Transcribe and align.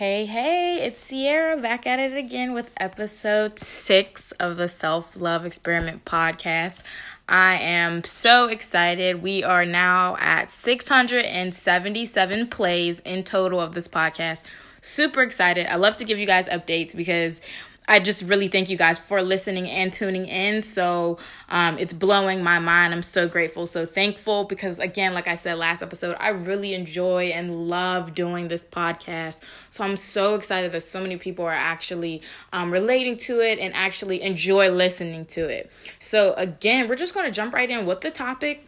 Hey, 0.00 0.24
hey, 0.24 0.80
it's 0.80 0.98
Sierra 0.98 1.60
back 1.60 1.86
at 1.86 1.98
it 1.98 2.16
again 2.16 2.54
with 2.54 2.70
episode 2.78 3.58
six 3.58 4.32
of 4.40 4.56
the 4.56 4.66
Self 4.66 5.14
Love 5.14 5.44
Experiment 5.44 6.06
podcast. 6.06 6.78
I 7.28 7.56
am 7.56 8.04
so 8.04 8.46
excited. 8.46 9.20
We 9.20 9.44
are 9.44 9.66
now 9.66 10.16
at 10.18 10.50
677 10.50 12.46
plays 12.46 13.00
in 13.00 13.24
total 13.24 13.60
of 13.60 13.74
this 13.74 13.88
podcast. 13.88 14.40
Super 14.80 15.20
excited. 15.20 15.66
I 15.66 15.76
love 15.76 15.98
to 15.98 16.06
give 16.06 16.18
you 16.18 16.24
guys 16.24 16.48
updates 16.48 16.96
because 16.96 17.42
I 17.90 17.98
just 17.98 18.22
really 18.22 18.46
thank 18.46 18.70
you 18.70 18.76
guys 18.76 19.00
for 19.00 19.20
listening 19.20 19.68
and 19.68 19.92
tuning 19.92 20.26
in. 20.28 20.62
So 20.62 21.18
um, 21.48 21.76
it's 21.76 21.92
blowing 21.92 22.40
my 22.40 22.60
mind. 22.60 22.94
I'm 22.94 23.02
so 23.02 23.26
grateful, 23.26 23.66
so 23.66 23.84
thankful 23.84 24.44
because, 24.44 24.78
again, 24.78 25.12
like 25.12 25.26
I 25.26 25.34
said 25.34 25.58
last 25.58 25.82
episode, 25.82 26.16
I 26.20 26.28
really 26.28 26.72
enjoy 26.74 27.30
and 27.30 27.68
love 27.68 28.14
doing 28.14 28.46
this 28.46 28.64
podcast. 28.64 29.40
So 29.70 29.82
I'm 29.82 29.96
so 29.96 30.36
excited 30.36 30.70
that 30.70 30.82
so 30.82 31.00
many 31.00 31.16
people 31.16 31.44
are 31.44 31.50
actually 31.50 32.22
um, 32.52 32.70
relating 32.70 33.16
to 33.18 33.40
it 33.40 33.58
and 33.58 33.74
actually 33.74 34.22
enjoy 34.22 34.70
listening 34.70 35.26
to 35.26 35.48
it. 35.48 35.68
So, 35.98 36.34
again, 36.34 36.86
we're 36.86 36.94
just 36.94 37.12
going 37.12 37.26
to 37.26 37.32
jump 37.32 37.52
right 37.52 37.68
in 37.68 37.86
with 37.86 38.02
the 38.02 38.12
topic 38.12 38.64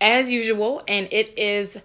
as 0.00 0.32
usual, 0.32 0.82
and 0.88 1.06
it 1.12 1.38
is 1.38 1.80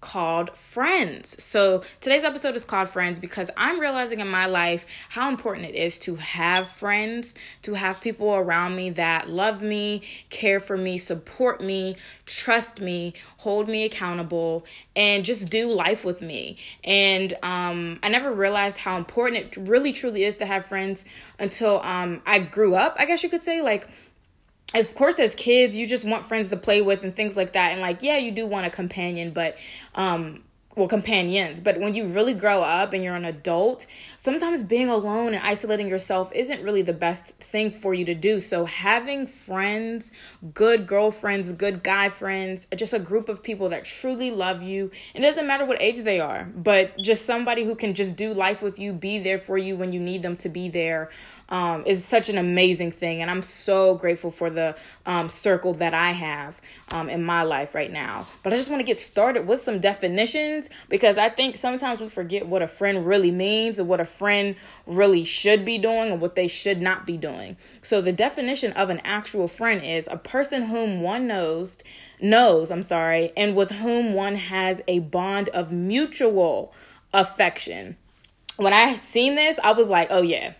called 0.00 0.56
friends. 0.56 1.42
So 1.42 1.82
today's 2.00 2.24
episode 2.24 2.54
is 2.56 2.64
called 2.64 2.88
friends 2.88 3.18
because 3.18 3.50
I'm 3.56 3.80
realizing 3.80 4.20
in 4.20 4.28
my 4.28 4.46
life 4.46 4.86
how 5.08 5.28
important 5.28 5.66
it 5.66 5.74
is 5.74 5.98
to 6.00 6.14
have 6.16 6.68
friends, 6.68 7.34
to 7.62 7.74
have 7.74 8.00
people 8.00 8.34
around 8.34 8.76
me 8.76 8.90
that 8.90 9.28
love 9.28 9.60
me, 9.60 10.02
care 10.30 10.60
for 10.60 10.76
me, 10.76 10.98
support 10.98 11.60
me, 11.60 11.96
trust 12.26 12.80
me, 12.80 13.14
hold 13.38 13.68
me 13.68 13.84
accountable, 13.84 14.64
and 14.94 15.24
just 15.24 15.50
do 15.50 15.70
life 15.72 16.04
with 16.04 16.22
me. 16.22 16.58
And 16.84 17.32
um, 17.42 17.98
I 18.02 18.08
never 18.08 18.32
realized 18.32 18.78
how 18.78 18.96
important 18.96 19.56
it 19.56 19.56
really 19.56 19.92
truly 19.92 20.24
is 20.24 20.36
to 20.36 20.46
have 20.46 20.66
friends 20.66 21.04
until 21.38 21.80
um, 21.82 22.22
I 22.24 22.38
grew 22.38 22.74
up, 22.74 22.96
I 22.98 23.04
guess 23.04 23.22
you 23.22 23.28
could 23.28 23.44
say. 23.44 23.62
Like, 23.62 23.88
of 24.74 24.94
course 24.94 25.18
as 25.18 25.34
kids 25.34 25.76
you 25.76 25.86
just 25.86 26.04
want 26.04 26.26
friends 26.26 26.48
to 26.50 26.56
play 26.56 26.82
with 26.82 27.02
and 27.02 27.14
things 27.14 27.36
like 27.36 27.52
that. 27.52 27.72
And 27.72 27.80
like 27.80 28.02
yeah 28.02 28.16
you 28.16 28.30
do 28.30 28.46
want 28.46 28.66
a 28.66 28.70
companion 28.70 29.32
but 29.32 29.56
um 29.94 30.42
well 30.78 30.88
companions. 30.88 31.60
But 31.60 31.80
when 31.80 31.94
you 31.94 32.06
really 32.06 32.34
grow 32.34 32.62
up 32.62 32.92
and 32.92 33.02
you're 33.02 33.16
an 33.16 33.24
adult 33.24 33.86
sometimes 34.18 34.62
being 34.62 34.88
alone 34.88 35.32
and 35.32 35.44
isolating 35.44 35.88
yourself 35.88 36.30
isn't 36.34 36.62
really 36.62 36.82
the 36.82 36.92
best 36.92 37.26
thing 37.38 37.70
for 37.70 37.94
you 37.94 38.04
to 38.04 38.14
do 38.14 38.40
so 38.40 38.64
having 38.64 39.26
friends 39.26 40.10
good 40.52 40.86
girlfriends 40.86 41.52
good 41.52 41.82
guy 41.82 42.08
friends 42.08 42.66
just 42.76 42.92
a 42.92 42.98
group 42.98 43.28
of 43.28 43.42
people 43.42 43.68
that 43.68 43.84
truly 43.84 44.30
love 44.30 44.62
you 44.62 44.90
it 45.14 45.20
doesn't 45.20 45.46
matter 45.46 45.64
what 45.64 45.80
age 45.80 46.02
they 46.02 46.20
are 46.20 46.50
but 46.56 46.96
just 46.98 47.24
somebody 47.24 47.64
who 47.64 47.74
can 47.74 47.94
just 47.94 48.16
do 48.16 48.34
life 48.34 48.60
with 48.60 48.78
you 48.78 48.92
be 48.92 49.18
there 49.18 49.38
for 49.38 49.56
you 49.56 49.76
when 49.76 49.92
you 49.92 50.00
need 50.00 50.22
them 50.22 50.36
to 50.36 50.48
be 50.48 50.68
there 50.68 51.08
um, 51.50 51.84
is 51.86 52.04
such 52.04 52.28
an 52.28 52.38
amazing 52.38 52.90
thing. 52.90 53.22
And 53.22 53.30
I'm 53.30 53.42
so 53.42 53.94
grateful 53.94 54.30
for 54.30 54.50
the 54.50 54.76
um, 55.06 55.28
circle 55.28 55.74
that 55.74 55.94
I 55.94 56.12
have 56.12 56.60
um, 56.90 57.08
in 57.08 57.24
my 57.24 57.42
life 57.42 57.74
right 57.74 57.90
now. 57.90 58.26
But 58.42 58.52
I 58.52 58.56
just 58.56 58.70
want 58.70 58.80
to 58.80 58.84
get 58.84 59.00
started 59.00 59.46
with 59.46 59.60
some 59.60 59.80
definitions 59.80 60.68
because 60.88 61.16
I 61.18 61.30
think 61.30 61.56
sometimes 61.56 62.00
we 62.00 62.08
forget 62.08 62.46
what 62.46 62.62
a 62.62 62.68
friend 62.68 63.06
really 63.06 63.30
means 63.30 63.78
and 63.78 63.88
what 63.88 64.00
a 64.00 64.04
friend 64.18 64.56
really 64.86 65.24
should 65.24 65.64
be 65.64 65.78
doing 65.78 66.10
and 66.12 66.20
what 66.20 66.34
they 66.34 66.48
should 66.48 66.82
not 66.82 67.06
be 67.06 67.16
doing. 67.16 67.56
So 67.82 68.00
the 68.00 68.12
definition 68.12 68.72
of 68.72 68.90
an 68.90 69.00
actual 69.04 69.48
friend 69.48 69.82
is 69.82 70.08
a 70.10 70.16
person 70.16 70.62
whom 70.62 71.00
one 71.02 71.26
knows 71.26 71.78
knows, 72.20 72.70
I'm 72.70 72.82
sorry, 72.82 73.32
and 73.36 73.54
with 73.54 73.70
whom 73.70 74.12
one 74.12 74.34
has 74.34 74.80
a 74.88 74.98
bond 74.98 75.48
of 75.50 75.70
mutual 75.70 76.74
affection. 77.12 77.96
When 78.56 78.72
I 78.72 78.96
seen 78.96 79.36
this, 79.36 79.56
I 79.62 79.72
was 79.72 79.88
like, 79.88 80.08
"Oh 80.10 80.22
yeah, 80.22 80.54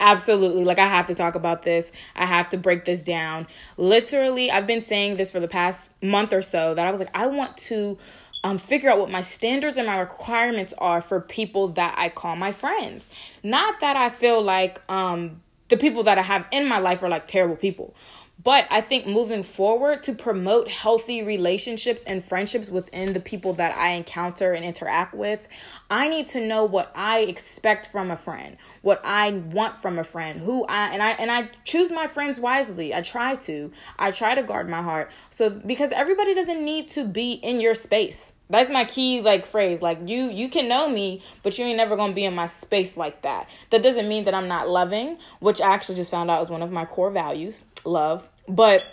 Absolutely. 0.00 0.62
Like, 0.64 0.78
I 0.78 0.86
have 0.86 1.08
to 1.08 1.14
talk 1.14 1.34
about 1.34 1.62
this. 1.62 1.90
I 2.14 2.24
have 2.24 2.48
to 2.50 2.56
break 2.56 2.84
this 2.84 3.02
down. 3.02 3.48
Literally, 3.76 4.50
I've 4.50 4.66
been 4.66 4.80
saying 4.80 5.16
this 5.16 5.30
for 5.30 5.40
the 5.40 5.48
past 5.48 5.90
month 6.00 6.32
or 6.32 6.42
so 6.42 6.74
that 6.74 6.86
I 6.86 6.90
was 6.90 7.00
like, 7.00 7.10
I 7.14 7.26
want 7.26 7.56
to 7.56 7.98
um, 8.44 8.58
figure 8.58 8.90
out 8.90 8.98
what 8.98 9.10
my 9.10 9.22
standards 9.22 9.78
and 9.78 9.86
my 9.86 9.98
requirements 9.98 10.72
are 10.78 11.02
for 11.02 11.20
people 11.20 11.68
that 11.68 11.94
I 11.98 12.08
call 12.08 12.36
my 12.36 12.52
friends. 12.52 13.10
Not 13.42 13.80
that 13.80 13.96
I 13.96 14.10
feel 14.10 14.40
like 14.42 14.80
um, 14.90 15.42
the 15.68 15.76
people 15.76 16.02
that 16.04 16.18
I 16.18 16.22
have 16.22 16.46
in 16.50 16.66
my 16.66 16.78
life 16.78 17.02
are 17.02 17.08
like 17.08 17.26
terrible 17.28 17.56
people, 17.56 17.94
but 18.42 18.66
I 18.70 18.80
think 18.80 19.06
moving 19.06 19.42
forward 19.42 20.02
to 20.04 20.12
promote 20.12 20.68
healthy 20.68 21.22
relationships 21.22 22.04
and 22.04 22.24
friendships 22.24 22.70
within 22.70 23.12
the 23.12 23.20
people 23.20 23.54
that 23.54 23.76
I 23.76 23.90
encounter 23.90 24.52
and 24.52 24.64
interact 24.64 25.12
with, 25.12 25.48
I 25.90 26.08
need 26.08 26.28
to 26.28 26.40
know 26.40 26.64
what 26.64 26.92
I 26.94 27.20
expect 27.20 27.88
from 27.90 28.10
a 28.10 28.16
friend, 28.16 28.56
what 28.82 29.00
I 29.04 29.30
want 29.32 29.82
from 29.82 29.98
a 29.98 30.04
friend, 30.04 30.40
who 30.40 30.64
I 30.66 30.88
and 30.90 31.02
I 31.02 31.10
and 31.12 31.30
I 31.30 31.50
choose 31.64 31.90
my 31.90 32.06
friends 32.06 32.38
wisely. 32.38 32.94
I 32.94 33.02
try 33.02 33.34
to. 33.36 33.72
I 33.98 34.12
try 34.12 34.34
to 34.34 34.42
guard 34.42 34.68
my 34.68 34.82
heart. 34.82 35.10
So 35.30 35.50
because 35.50 35.92
everybody 35.92 36.34
doesn't 36.34 36.64
need 36.64 36.88
to 36.90 37.04
be 37.04 37.32
in 37.32 37.60
your 37.60 37.74
space. 37.74 38.32
That's 38.50 38.70
my 38.70 38.84
key 38.84 39.20
like 39.20 39.44
phrase. 39.44 39.82
Like 39.82 39.98
you 40.06 40.30
you 40.30 40.48
can 40.48 40.68
know 40.68 40.88
me, 40.88 41.22
but 41.42 41.58
you 41.58 41.64
ain't 41.64 41.76
never 41.76 41.96
gonna 41.96 42.14
be 42.14 42.24
in 42.24 42.34
my 42.34 42.46
space 42.46 42.96
like 42.96 43.22
that. 43.22 43.48
That 43.70 43.82
doesn't 43.82 44.08
mean 44.08 44.24
that 44.24 44.34
I'm 44.34 44.48
not 44.48 44.68
loving, 44.68 45.18
which 45.40 45.60
I 45.60 45.72
actually 45.74 45.96
just 45.96 46.10
found 46.10 46.30
out 46.30 46.42
is 46.42 46.50
one 46.50 46.62
of 46.62 46.72
my 46.72 46.84
core 46.84 47.10
values, 47.10 47.62
love. 47.84 48.28
But 48.48 48.84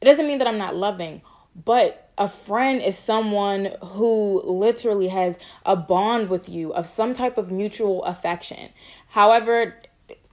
it 0.00 0.04
doesn't 0.04 0.26
mean 0.26 0.38
that 0.38 0.48
I'm 0.48 0.58
not 0.58 0.74
loving. 0.74 1.22
But 1.64 2.10
a 2.16 2.28
friend 2.28 2.82
is 2.82 2.98
someone 2.98 3.70
who 3.82 4.42
literally 4.44 5.08
has 5.08 5.38
a 5.64 5.76
bond 5.76 6.28
with 6.28 6.48
you 6.48 6.72
of 6.72 6.86
some 6.86 7.14
type 7.14 7.38
of 7.38 7.50
mutual 7.50 8.04
affection. 8.04 8.70
However, 9.08 9.74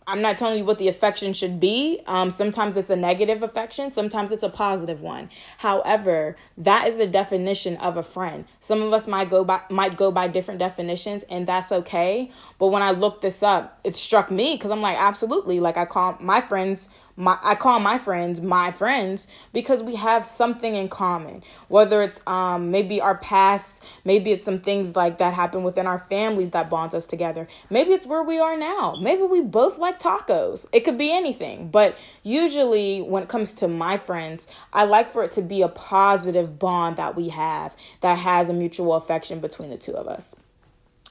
I'm 0.09 0.22
not 0.22 0.38
telling 0.38 0.57
you 0.57 0.63
what 0.63 0.79
the 0.79 0.88
affection 0.88 1.34
should 1.34 1.59
be. 1.59 2.00
Um, 2.07 2.31
sometimes 2.31 2.78
it's 2.78 2.90
a 2.90 2.95
negative 2.95 3.44
affection, 3.44 3.91
sometimes 3.91 4.31
it's 4.31 4.41
a 4.41 4.50
positive 4.50 5.01
one. 5.01 5.29
However, 5.57 6.38
that 6.57 6.88
is 6.88 6.95
the 6.95 7.07
definition 7.07 7.75
of 7.78 7.97
a 7.97 8.03
friend. 8.03 8.45
Some 8.62 8.81
of 8.81 8.94
us 8.94 9.06
might 9.06 9.29
go 9.29 9.44
by 9.44 9.62
might 9.69 9.97
go 9.97 10.09
by 10.09 10.29
different 10.29 10.62
definitions, 10.62 11.23
and 11.23 11.45
that's 11.45 11.73
okay. 11.73 12.31
But 12.57 12.68
when 12.68 12.81
I 12.81 12.91
looked 12.91 13.22
this 13.22 13.44
up, 13.44 13.79
it 13.84 13.97
struck 13.97 14.31
me 14.31 14.56
because 14.56 14.72
I'm 14.72 14.81
like, 14.81 14.97
absolutely. 14.97 15.59
Like 15.59 15.75
I 15.75 15.85
call 15.85 16.18
my 16.22 16.39
friends 16.39 16.88
my 17.18 17.38
I 17.44 17.56
call 17.56 17.80
my 17.80 17.98
friends 17.98 18.40
my 18.40 18.72
friends 18.72 19.28
because 19.52 19.84
we 19.84 19.96
have 19.96 20.24
something 20.24 20.76
in 20.76 20.88
common. 20.88 21.44
Whether 21.68 22.04
it's 22.04 22.22
um 22.28 22.72
maybe 22.72 23.02
our 23.02 23.18
past, 23.18 23.84
maybe 24.06 24.32
it's 24.32 24.46
some 24.46 24.60
things 24.60 24.96
like 24.96 25.18
that 25.18 25.34
happen 25.34 25.64
within 25.64 25.88
our 25.88 26.00
families 26.00 26.52
that 26.52 26.70
bonds 26.70 26.94
us 26.94 27.08
together. 27.08 27.48
Maybe 27.70 27.92
it's 27.92 28.06
where 28.06 28.24
we 28.24 28.40
are 28.40 28.56
now. 28.56 28.96
Maybe 29.02 29.24
we 29.24 29.42
both 29.42 29.80
like 29.80 30.00
tacos. 30.00 30.68
It 30.72 30.82
could 30.82 30.98
be 30.98 31.12
anything. 31.12 31.70
But 31.70 31.98
usually 32.24 33.02
when 33.02 33.24
it 33.24 33.30
comes 33.30 33.54
to 33.56 33.68
my 33.68 33.98
friends, 33.98 34.48
I 34.72 34.84
like 34.86 35.12
for 35.12 35.24
it 35.24 35.32
to 35.34 35.42
be 35.42 35.64
a 35.64 35.68
positive 35.68 36.60
bond 36.60 36.98
that 36.98 37.16
we 37.16 37.30
have 37.30 37.76
that 38.02 38.20
has 38.20 38.48
a 38.48 38.54
mutual 38.54 38.94
affection 38.94 39.40
between 39.40 39.70
the 39.72 39.78
two 39.78 39.94
of 39.94 40.08
us. 40.08 40.36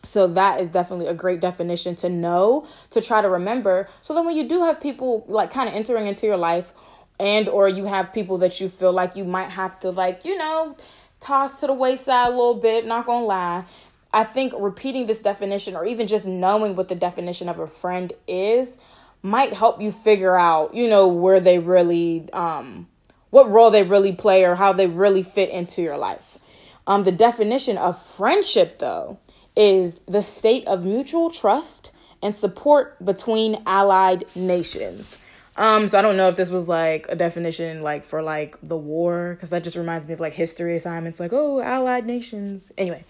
So 0.06 0.26
that 0.28 0.60
is 0.60 0.68
definitely 0.68 1.06
a 1.06 1.14
great 1.14 1.40
definition 1.40 1.96
to 1.96 2.08
know, 2.08 2.66
to 2.90 3.00
try 3.00 3.20
to 3.22 3.28
remember. 3.28 3.88
So 4.02 4.14
then 4.14 4.24
when 4.24 4.36
you 4.36 4.48
do 4.48 4.62
have 4.62 4.80
people 4.80 5.24
like 5.28 5.50
kind 5.50 5.68
of 5.68 5.74
entering 5.74 6.06
into 6.06 6.26
your 6.26 6.36
life 6.36 6.72
and 7.18 7.48
or 7.48 7.68
you 7.68 7.84
have 7.84 8.12
people 8.12 8.38
that 8.38 8.60
you 8.60 8.68
feel 8.68 8.92
like 8.92 9.16
you 9.16 9.24
might 9.24 9.50
have 9.50 9.80
to 9.80 9.90
like, 9.90 10.24
you 10.24 10.36
know, 10.36 10.76
toss 11.20 11.60
to 11.60 11.66
the 11.66 11.72
wayside 11.72 12.28
a 12.28 12.30
little 12.30 12.54
bit, 12.54 12.86
not 12.86 13.06
going 13.06 13.22
to 13.22 13.26
lie. 13.26 13.64
I 14.12 14.24
think 14.24 14.54
repeating 14.58 15.06
this 15.06 15.20
definition 15.20 15.76
or 15.76 15.84
even 15.84 16.06
just 16.06 16.24
knowing 16.24 16.76
what 16.76 16.88
the 16.88 16.94
definition 16.94 17.48
of 17.48 17.58
a 17.58 17.66
friend 17.66 18.12
is 18.26 18.78
might 19.22 19.52
help 19.52 19.80
you 19.80 19.90
figure 19.90 20.36
out, 20.36 20.74
you 20.74 20.88
know, 20.88 21.08
where 21.08 21.40
they 21.40 21.58
really 21.58 22.30
um 22.32 22.88
what 23.30 23.50
role 23.50 23.70
they 23.70 23.82
really 23.82 24.14
play 24.14 24.44
or 24.44 24.54
how 24.54 24.72
they 24.72 24.86
really 24.86 25.22
fit 25.22 25.50
into 25.50 25.82
your 25.82 25.98
life. 25.98 26.38
Um 26.86 27.04
the 27.04 27.12
definition 27.12 27.76
of 27.76 28.00
friendship 28.00 28.78
though 28.78 29.18
is 29.56 29.98
the 30.06 30.22
state 30.22 30.66
of 30.66 30.84
mutual 30.84 31.30
trust 31.30 31.90
and 32.22 32.36
support 32.36 33.02
between 33.04 33.62
allied 33.66 34.24
nations. 34.36 35.18
Um, 35.56 35.88
so 35.88 35.98
I 35.98 36.02
don't 36.02 36.18
know 36.18 36.28
if 36.28 36.36
this 36.36 36.50
was 36.50 36.68
like 36.68 37.06
a 37.08 37.16
definition 37.16 37.82
like 37.82 38.04
for 38.04 38.22
like 38.22 38.56
the 38.62 38.76
war, 38.76 39.34
because 39.34 39.50
that 39.50 39.64
just 39.64 39.76
reminds 39.76 40.06
me 40.06 40.12
of 40.12 40.20
like 40.20 40.34
history 40.34 40.76
assignments, 40.76 41.18
like 41.18 41.32
oh, 41.32 41.60
allied 41.60 42.06
nations. 42.06 42.70
Anyway, 42.76 43.04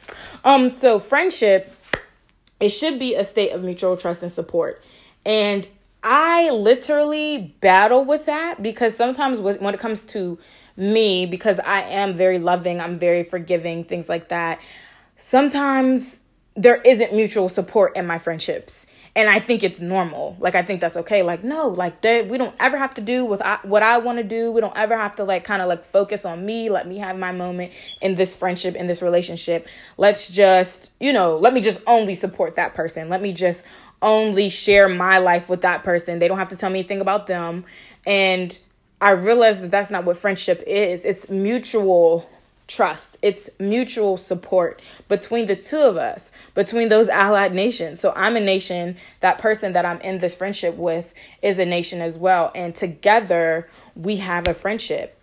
um, 0.44 0.76
so 0.76 1.00
friendship, 1.00 1.74
it 2.60 2.68
should 2.68 3.00
be 3.00 3.16
a 3.16 3.24
state 3.24 3.50
of 3.50 3.62
mutual 3.62 3.96
trust 3.96 4.22
and 4.22 4.30
support, 4.30 4.80
and 5.24 5.68
I 6.04 6.50
literally 6.50 7.56
battle 7.60 8.04
with 8.04 8.26
that 8.26 8.62
because 8.62 8.96
sometimes 8.96 9.40
when 9.40 9.74
it 9.74 9.80
comes 9.80 10.04
to 10.04 10.38
me, 10.76 11.26
because 11.26 11.58
I 11.58 11.82
am 11.82 12.14
very 12.14 12.38
loving, 12.38 12.80
I'm 12.80 12.96
very 12.96 13.24
forgiving, 13.24 13.82
things 13.82 14.08
like 14.08 14.28
that. 14.28 14.60
Sometimes 15.18 16.20
there 16.56 16.76
isn't 16.76 17.14
mutual 17.14 17.48
support 17.48 17.96
in 17.96 18.06
my 18.06 18.18
friendships. 18.18 18.86
and 19.14 19.30
I 19.30 19.40
think 19.40 19.64
it's 19.64 19.80
normal. 19.80 20.36
Like 20.38 20.54
I 20.54 20.62
think 20.62 20.82
that's 20.82 20.96
okay. 20.98 21.22
Like 21.22 21.42
no, 21.42 21.68
like 21.68 22.02
we 22.04 22.36
don't 22.36 22.54
ever 22.60 22.76
have 22.76 22.94
to 22.96 23.00
do 23.00 23.24
with 23.24 23.40
I, 23.40 23.58
what 23.62 23.82
I 23.82 23.96
want 23.96 24.18
to 24.18 24.24
do. 24.24 24.52
We 24.52 24.60
don't 24.60 24.76
ever 24.76 24.94
have 24.96 25.16
to 25.16 25.24
like 25.24 25.42
kind 25.42 25.62
of 25.62 25.68
like 25.68 25.90
focus 25.90 26.26
on 26.26 26.44
me. 26.44 26.68
Let 26.68 26.86
me 26.86 26.98
have 26.98 27.16
my 27.18 27.32
moment 27.32 27.72
in 28.02 28.16
this 28.16 28.34
friendship 28.34 28.76
in 28.76 28.86
this 28.86 29.00
relationship. 29.00 29.68
Let's 29.96 30.28
just 30.28 30.90
you 31.00 31.14
know 31.14 31.38
let 31.38 31.54
me 31.54 31.62
just 31.62 31.78
only 31.86 32.14
support 32.14 32.56
that 32.56 32.74
person. 32.74 33.08
Let 33.08 33.22
me 33.22 33.32
just 33.32 33.62
only 34.02 34.50
share 34.50 34.86
my 34.86 35.16
life 35.16 35.48
with 35.48 35.62
that 35.62 35.82
person. 35.82 36.18
They 36.18 36.28
don't 36.28 36.38
have 36.38 36.50
to 36.50 36.56
tell 36.56 36.68
me 36.68 36.80
anything 36.80 37.00
about 37.00 37.26
them. 37.26 37.64
And 38.04 38.56
I 39.00 39.10
realized 39.12 39.62
that 39.62 39.70
that's 39.70 39.90
not 39.90 40.04
what 40.04 40.18
friendship 40.18 40.62
is. 40.66 41.06
It's 41.06 41.30
mutual 41.30 42.28
trust. 42.68 43.16
It's 43.22 43.48
mutual 43.58 44.16
support 44.16 44.82
between 45.08 45.46
the 45.46 45.56
two 45.56 45.78
of 45.78 45.96
us, 45.96 46.32
between 46.54 46.88
those 46.88 47.08
allied 47.08 47.54
nations. 47.54 48.00
So 48.00 48.12
I'm 48.16 48.36
a 48.36 48.40
nation, 48.40 48.96
that 49.20 49.38
person 49.38 49.72
that 49.74 49.86
I'm 49.86 50.00
in 50.00 50.18
this 50.18 50.34
friendship 50.34 50.76
with 50.76 51.12
is 51.42 51.58
a 51.58 51.64
nation 51.64 52.00
as 52.00 52.16
well. 52.16 52.50
And 52.54 52.74
together 52.74 53.68
we 53.94 54.16
have 54.16 54.48
a 54.48 54.54
friendship. 54.54 55.18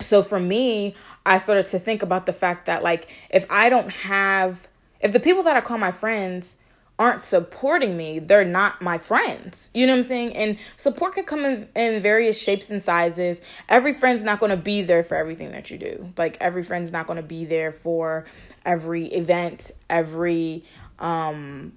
So 0.00 0.22
for 0.22 0.38
me, 0.38 0.94
I 1.24 1.38
started 1.38 1.66
to 1.68 1.78
think 1.78 2.02
about 2.02 2.26
the 2.26 2.32
fact 2.32 2.66
that, 2.66 2.82
like, 2.82 3.08
if 3.30 3.46
I 3.50 3.68
don't 3.68 3.88
have, 3.90 4.58
if 5.00 5.12
the 5.12 5.20
people 5.20 5.42
that 5.44 5.56
I 5.56 5.60
call 5.62 5.78
my 5.78 5.92
friends, 5.92 6.54
aren't 6.98 7.22
supporting 7.22 7.96
me, 7.96 8.18
they're 8.18 8.44
not 8.44 8.80
my 8.80 8.98
friends. 8.98 9.70
You 9.74 9.86
know 9.86 9.92
what 9.92 9.98
I'm 9.98 10.02
saying? 10.04 10.36
And 10.36 10.58
support 10.78 11.14
can 11.14 11.24
come 11.24 11.44
in, 11.44 11.68
in 11.76 12.02
various 12.02 12.38
shapes 12.38 12.70
and 12.70 12.82
sizes. 12.82 13.40
Every 13.68 13.92
friend's 13.92 14.22
not 14.22 14.40
going 14.40 14.50
to 14.50 14.56
be 14.56 14.82
there 14.82 15.04
for 15.04 15.16
everything 15.16 15.52
that 15.52 15.70
you 15.70 15.78
do. 15.78 16.12
Like 16.16 16.38
every 16.40 16.62
friend's 16.62 16.92
not 16.92 17.06
going 17.06 17.18
to 17.18 17.22
be 17.22 17.44
there 17.44 17.72
for 17.72 18.24
every 18.64 19.06
event, 19.12 19.72
every 19.90 20.64
um 20.98 21.72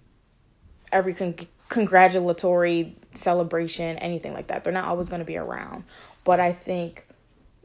every 0.91 1.13
con- 1.13 1.35
congratulatory 1.67 2.95
celebration, 3.17 3.97
anything 3.97 4.33
like 4.33 4.47
that. 4.47 4.63
They're 4.63 4.73
not 4.73 4.85
always 4.85 5.09
going 5.09 5.19
to 5.19 5.25
be 5.25 5.37
around. 5.37 5.83
But 6.23 6.39
I 6.39 6.53
think 6.53 7.05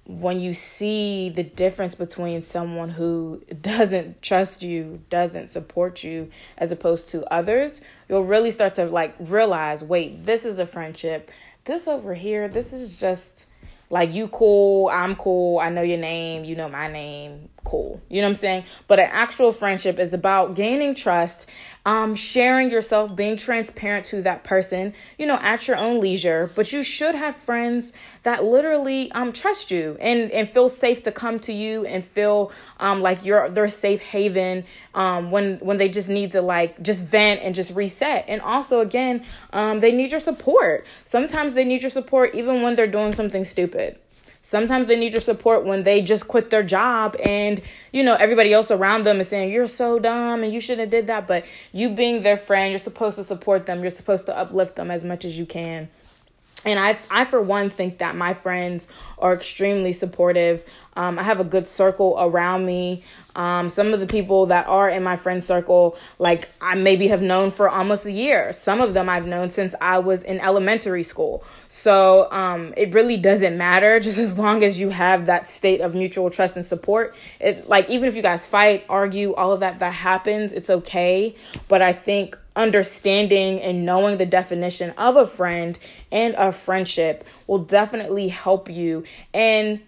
when 0.06 0.38
you 0.38 0.52
see 0.52 1.30
the 1.30 1.42
difference 1.42 1.94
between 1.94 2.44
someone 2.44 2.90
who 2.90 3.42
doesn't 3.62 4.20
trust 4.20 4.62
you, 4.62 5.00
doesn't 5.08 5.50
support 5.50 6.04
you, 6.04 6.30
as 6.58 6.70
opposed 6.72 7.08
to 7.10 7.24
others, 7.32 7.80
you'll 8.08 8.24
really 8.24 8.50
start 8.50 8.74
to 8.74 8.84
like 8.84 9.14
realize 9.18 9.82
wait, 9.82 10.24
this 10.26 10.44
is 10.44 10.58
a 10.58 10.66
friendship. 10.66 11.30
This 11.64 11.88
over 11.88 12.14
here, 12.14 12.48
this 12.48 12.72
is 12.74 12.98
just 12.98 13.46
like 13.88 14.12
you 14.12 14.28
cool, 14.28 14.88
I'm 14.88 15.14
cool, 15.16 15.58
I 15.58 15.70
know 15.70 15.82
your 15.82 15.98
name, 15.98 16.44
you 16.44 16.56
know 16.56 16.68
my 16.68 16.90
name, 16.90 17.48
cool. 17.64 18.02
You 18.10 18.20
know 18.20 18.28
what 18.28 18.32
I'm 18.32 18.36
saying? 18.36 18.64
But 18.88 18.98
an 18.98 19.08
actual 19.10 19.52
friendship 19.52 19.98
is 19.98 20.12
about 20.12 20.54
gaining 20.54 20.94
trust, 20.94 21.46
um, 21.86 22.14
sharing 22.14 22.70
yourself, 22.70 23.14
being 23.14 23.36
transparent 23.36 24.06
to 24.06 24.22
that 24.22 24.42
person, 24.42 24.94
you 25.18 25.26
know, 25.26 25.38
at 25.42 25.68
your 25.68 25.76
own 25.76 26.00
leisure. 26.00 26.50
But 26.54 26.72
you 26.72 26.82
should 26.82 27.14
have 27.14 27.36
friends 27.36 27.92
that 28.22 28.42
literally 28.42 29.12
um 29.12 29.32
trust 29.32 29.70
you 29.70 29.96
and 30.00 30.30
and 30.30 30.50
feel 30.50 30.68
safe 30.68 31.02
to 31.02 31.12
come 31.12 31.38
to 31.40 31.52
you 31.52 31.84
and 31.84 32.04
feel 32.04 32.52
um 32.80 33.02
like 33.02 33.24
you're 33.24 33.50
their 33.50 33.68
safe 33.68 34.00
haven 34.00 34.64
um 34.94 35.30
when 35.30 35.58
when 35.58 35.76
they 35.76 35.88
just 35.88 36.08
need 36.08 36.32
to 36.32 36.40
like 36.40 36.80
just 36.82 37.02
vent 37.02 37.42
and 37.42 37.54
just 37.54 37.70
reset. 37.72 38.24
And 38.28 38.40
also 38.40 38.80
again, 38.80 39.24
um 39.52 39.80
they 39.80 39.92
need 39.92 40.10
your 40.10 40.20
support. 40.20 40.86
Sometimes 41.04 41.54
they 41.54 41.64
need 41.64 41.82
your 41.82 41.90
support 41.90 42.34
even 42.34 42.62
when 42.62 42.74
they're 42.74 42.86
doing 42.86 43.12
something 43.12 43.44
stupid. 43.44 43.98
Sometimes 44.46 44.86
they 44.86 44.96
need 44.96 45.12
your 45.12 45.22
support 45.22 45.64
when 45.64 45.84
they 45.84 46.02
just 46.02 46.28
quit 46.28 46.50
their 46.50 46.62
job 46.62 47.16
and 47.24 47.62
you 47.92 48.02
know 48.02 48.14
everybody 48.14 48.52
else 48.52 48.70
around 48.70 49.04
them 49.04 49.18
is 49.18 49.28
saying 49.28 49.50
you're 49.50 49.66
so 49.66 49.98
dumb 49.98 50.42
and 50.42 50.52
you 50.52 50.60
shouldn't 50.60 50.80
have 50.80 50.90
did 50.90 51.06
that. 51.06 51.26
But 51.26 51.46
you 51.72 51.88
being 51.88 52.22
their 52.22 52.36
friend, 52.36 52.70
you're 52.70 52.78
supposed 52.78 53.16
to 53.16 53.24
support 53.24 53.64
them. 53.64 53.80
You're 53.80 53.90
supposed 53.90 54.26
to 54.26 54.36
uplift 54.36 54.76
them 54.76 54.90
as 54.90 55.02
much 55.02 55.24
as 55.24 55.38
you 55.38 55.46
can. 55.46 55.88
And 56.66 56.78
I, 56.78 56.98
I 57.10 57.24
for 57.24 57.40
one 57.40 57.70
think 57.70 57.98
that 57.98 58.16
my 58.16 58.34
friends 58.34 58.86
are 59.18 59.32
extremely 59.32 59.94
supportive. 59.94 60.62
Um, 60.94 61.18
I 61.18 61.22
have 61.22 61.40
a 61.40 61.44
good 61.44 61.66
circle 61.66 62.14
around 62.18 62.66
me. 62.66 63.02
Um, 63.36 63.68
some 63.68 63.92
of 63.92 64.00
the 64.00 64.06
people 64.06 64.46
that 64.46 64.66
are 64.66 64.88
in 64.88 65.02
my 65.02 65.16
friend 65.16 65.42
circle, 65.42 65.96
like 66.18 66.48
I 66.60 66.74
maybe 66.74 67.08
have 67.08 67.22
known 67.22 67.50
for 67.50 67.68
almost 67.68 68.04
a 68.04 68.12
year. 68.12 68.52
Some 68.52 68.80
of 68.80 68.94
them 68.94 69.08
I've 69.08 69.26
known 69.26 69.50
since 69.50 69.74
I 69.80 69.98
was 69.98 70.22
in 70.22 70.40
elementary 70.40 71.02
school. 71.02 71.44
So 71.68 72.30
um, 72.30 72.74
it 72.76 72.92
really 72.94 73.16
doesn't 73.16 73.58
matter, 73.58 74.00
just 74.08 74.18
as 74.18 74.36
long 74.38 74.62
as 74.62 74.78
you 74.78 74.90
have 74.90 75.26
that 75.26 75.48
state 75.48 75.80
of 75.80 75.94
mutual 75.94 76.30
trust 76.30 76.56
and 76.56 76.64
support. 76.64 77.14
It 77.40 77.68
like 77.68 77.88
even 77.90 78.08
if 78.08 78.14
you 78.14 78.22
guys 78.22 78.46
fight, 78.46 78.84
argue, 78.88 79.34
all 79.34 79.52
of 79.52 79.60
that 79.60 79.80
that 79.80 79.92
happens, 79.92 80.52
it's 80.52 80.70
okay. 80.70 81.34
But 81.68 81.82
I 81.82 81.92
think 81.92 82.36
understanding 82.56 83.60
and 83.60 83.84
knowing 83.84 84.16
the 84.16 84.26
definition 84.26 84.90
of 84.90 85.16
a 85.16 85.26
friend 85.26 85.78
and 86.12 86.34
a 86.36 86.52
friendship 86.52 87.24
will 87.46 87.58
definitely 87.58 88.28
help 88.28 88.70
you 88.70 89.02
and 89.32 89.80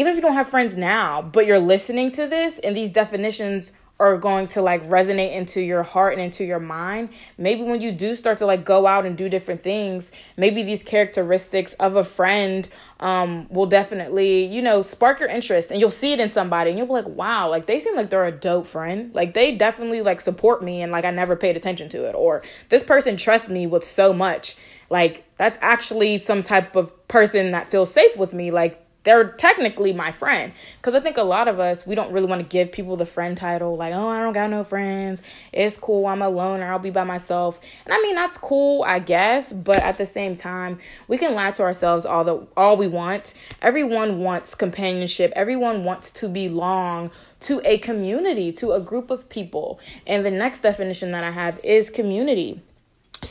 even 0.00 0.12
if 0.12 0.16
you 0.16 0.22
don't 0.22 0.34
have 0.34 0.48
friends 0.48 0.76
now, 0.76 1.20
but 1.20 1.44
you're 1.44 1.58
listening 1.58 2.10
to 2.12 2.26
this 2.26 2.58
and 2.58 2.76
these 2.76 2.90
definitions 2.90 3.70
are 3.98 4.16
going 4.16 4.48
to 4.48 4.62
like 4.62 4.82
resonate 4.86 5.34
into 5.34 5.60
your 5.60 5.82
heart 5.82 6.14
and 6.14 6.22
into 6.22 6.42
your 6.42 6.58
mind 6.58 7.10
maybe 7.36 7.62
when 7.62 7.82
you 7.82 7.92
do 7.92 8.14
start 8.14 8.38
to 8.38 8.46
like 8.46 8.64
go 8.64 8.86
out 8.86 9.04
and 9.04 9.18
do 9.18 9.28
different 9.28 9.62
things 9.62 10.10
maybe 10.38 10.62
these 10.62 10.82
characteristics 10.82 11.74
of 11.74 11.96
a 11.96 12.02
friend 12.02 12.66
um, 13.00 13.46
will 13.50 13.66
definitely 13.66 14.46
you 14.46 14.62
know 14.62 14.80
spark 14.80 15.20
your 15.20 15.28
interest 15.28 15.70
and 15.70 15.78
you'll 15.78 15.90
see 15.90 16.14
it 16.14 16.18
in 16.18 16.32
somebody 16.32 16.70
and 16.70 16.78
you'll 16.78 16.86
be 16.86 16.94
like 16.94 17.08
wow 17.08 17.50
like 17.50 17.66
they 17.66 17.78
seem 17.78 17.94
like 17.94 18.08
they're 18.08 18.24
a 18.24 18.32
dope 18.32 18.66
friend. 18.66 19.14
Like 19.14 19.34
they 19.34 19.56
definitely 19.56 20.02
like 20.02 20.20
support 20.20 20.62
me 20.62 20.82
and 20.82 20.90
like 20.90 21.04
i 21.04 21.10
never 21.10 21.36
paid 21.36 21.56
attention 21.56 21.88
to 21.90 22.08
it. 22.08 22.14
Or 22.14 22.42
this 22.68 22.82
person 22.82 23.16
trusts 23.16 23.48
me 23.48 23.66
with 23.66 23.86
so 23.86 24.12
much. 24.12 24.56
Like 24.88 25.24
that's 25.36 25.58
actually 25.60 26.18
some 26.18 26.42
type 26.42 26.74
of 26.74 27.08
person 27.08 27.52
that 27.52 27.70
feels 27.70 27.92
safe 27.92 28.16
with 28.16 28.32
me. 28.32 28.50
Like 28.50 28.84
they're 29.04 29.32
technically 29.32 29.92
my 29.92 30.12
friend. 30.12 30.52
Because 30.76 30.94
i 30.94 31.00
think 31.00 31.16
a 31.16 31.22
lot 31.22 31.48
of 31.48 31.58
us 31.58 31.86
we 31.86 31.94
don't 31.94 32.12
really 32.12 32.26
want 32.26 32.40
to 32.40 32.48
give 32.48 32.72
people 32.72 32.96
the 32.96 33.06
friend 33.06 33.36
title 33.36 33.76
like 33.76 33.94
oh 33.94 34.08
i 34.08 34.22
don't 34.22 34.32
got 34.32 34.50
no 34.50 34.64
friends. 34.64 35.20
It's 35.52 35.76
cool. 35.76 36.06
I'm 36.06 36.22
alone 36.22 36.60
or 36.60 36.72
i'll 36.72 36.78
be 36.78 36.90
by 36.90 37.04
myself. 37.04 37.58
And 37.84 37.94
i 37.94 38.00
mean 38.00 38.14
that's 38.14 38.38
cool 38.38 38.82
i 38.82 38.98
guess 38.98 39.52
but 39.52 39.78
at 39.78 39.98
the 39.98 40.06
same 40.06 40.36
time 40.36 40.78
we 41.08 41.18
can 41.18 41.34
lie 41.34 41.50
to 41.52 41.62
ourselves 41.62 42.06
all 42.06 42.24
the 42.24 42.46
all 42.56 42.76
we 42.76 42.86
want. 42.86 43.34
Everyone 43.62 44.20
wants 44.20 44.54
companionship. 44.54 45.32
Everyone 45.34 45.84
wants 45.84 46.10
to 46.12 46.28
belong 46.28 47.10
to 47.40 47.60
a 47.64 47.78
community 47.78 48.52
to 48.52 48.72
a 48.72 48.80
group 48.80 49.10
of 49.10 49.28
people. 49.28 49.80
And 50.06 50.24
the 50.24 50.30
next 50.30 50.60
definition 50.60 51.12
that 51.12 51.24
i 51.24 51.30
have 51.30 51.60
is 51.64 51.90
community. 51.90 52.62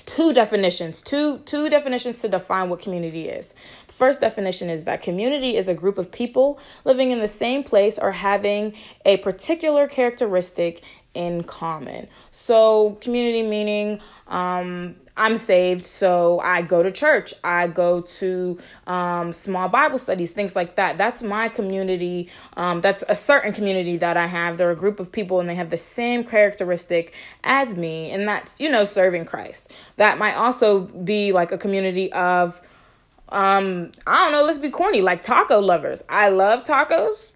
Two 0.05 0.33
definitions 0.33 1.01
two 1.01 1.39
two 1.45 1.69
definitions 1.69 2.19
to 2.19 2.27
define 2.27 2.69
what 2.69 2.79
community 2.79 3.27
is 3.27 3.53
First 3.99 4.21
definition 4.21 4.69
is 4.69 4.85
that 4.85 5.01
community 5.01 5.57
is 5.57 5.67
a 5.67 5.73
group 5.73 5.97
of 5.97 6.09
people 6.09 6.57
living 6.85 7.11
in 7.11 7.19
the 7.19 7.27
same 7.27 7.65
place 7.65 7.99
or 7.99 8.13
having 8.13 8.73
a 9.03 9.17
particular 9.17 9.89
characteristic 9.89 10.81
in 11.13 11.43
common. 11.43 12.07
So, 12.31 12.97
community 13.01 13.41
meaning 13.41 13.99
um, 14.27 14.95
I'm 15.17 15.35
saved, 15.35 15.85
so 15.85 16.39
I 16.39 16.61
go 16.61 16.81
to 16.81 16.93
church, 16.93 17.33
I 17.43 17.67
go 17.67 17.99
to 18.19 18.57
um, 18.87 19.33
small 19.33 19.67
Bible 19.67 19.97
studies, 19.97 20.31
things 20.31 20.55
like 20.55 20.77
that. 20.77 20.97
That's 20.97 21.21
my 21.21 21.49
community. 21.49 22.29
Um, 22.55 22.79
that's 22.79 23.03
a 23.09 23.15
certain 23.17 23.51
community 23.51 23.97
that 23.97 24.15
I 24.15 24.27
have. 24.27 24.57
They're 24.57 24.71
a 24.71 24.77
group 24.77 25.01
of 25.01 25.11
people 25.11 25.41
and 25.41 25.49
they 25.49 25.55
have 25.55 25.71
the 25.71 25.77
same 25.77 26.23
characteristic 26.23 27.13
as 27.43 27.75
me, 27.75 28.11
and 28.11 28.25
that's, 28.25 28.53
you 28.61 28.71
know, 28.71 28.85
serving 28.85 29.25
Christ. 29.25 29.67
That 29.97 30.17
might 30.17 30.35
also 30.35 30.83
be 30.83 31.33
like 31.33 31.51
a 31.51 31.57
community 31.57 32.09
of 32.13 32.61
um, 33.29 33.91
I 34.07 34.23
don't 34.23 34.31
know, 34.31 34.43
let's 34.43 34.57
be 34.57 34.69
corny, 34.69 35.01
like 35.01 35.23
taco 35.23 35.59
lovers. 35.59 36.01
I 36.09 36.29
love 36.29 36.65
tacos. 36.65 37.31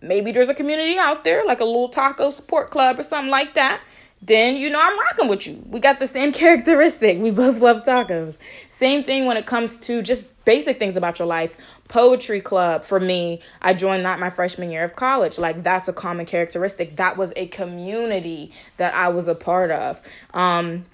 Maybe 0.00 0.32
there's 0.32 0.48
a 0.48 0.54
community 0.54 0.98
out 0.98 1.24
there, 1.24 1.44
like 1.44 1.60
a 1.60 1.64
little 1.64 1.88
taco 1.88 2.30
support 2.30 2.70
club 2.70 2.98
or 2.98 3.02
something 3.02 3.30
like 3.30 3.54
that. 3.54 3.80
Then 4.22 4.56
you 4.56 4.70
know 4.70 4.80
I'm 4.80 4.98
rocking 4.98 5.28
with 5.28 5.46
you. 5.46 5.62
We 5.68 5.80
got 5.80 5.98
the 5.98 6.06
same 6.06 6.32
characteristic. 6.32 7.18
We 7.18 7.30
both 7.30 7.58
love 7.58 7.84
tacos. 7.84 8.36
Same 8.70 9.04
thing 9.04 9.26
when 9.26 9.36
it 9.36 9.46
comes 9.46 9.76
to 9.80 10.02
just 10.02 10.24
basic 10.44 10.78
things 10.78 10.96
about 10.96 11.18
your 11.18 11.28
life. 11.28 11.54
Poetry 11.88 12.40
club 12.40 12.84
for 12.84 12.98
me, 12.98 13.40
I 13.60 13.74
joined 13.74 14.04
that 14.04 14.18
my 14.18 14.30
freshman 14.30 14.70
year 14.70 14.84
of 14.84 14.96
college. 14.96 15.38
Like 15.38 15.62
that's 15.62 15.88
a 15.88 15.92
common 15.92 16.24
characteristic. 16.24 16.96
That 16.96 17.16
was 17.16 17.32
a 17.36 17.46
community 17.48 18.52
that 18.78 18.94
I 18.94 19.08
was 19.08 19.28
a 19.28 19.34
part 19.34 19.70
of. 19.70 20.00
Um, 20.32 20.86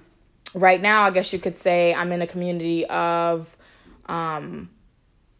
right 0.54 0.80
now, 0.80 1.04
I 1.04 1.11
guess 1.11 1.32
you 1.32 1.38
could 1.38 1.58
say 1.61 1.94
I'm 1.94 2.11
in 2.12 2.22
a 2.22 2.26
community 2.26 2.87
of 2.87 3.49
um, 4.12 4.71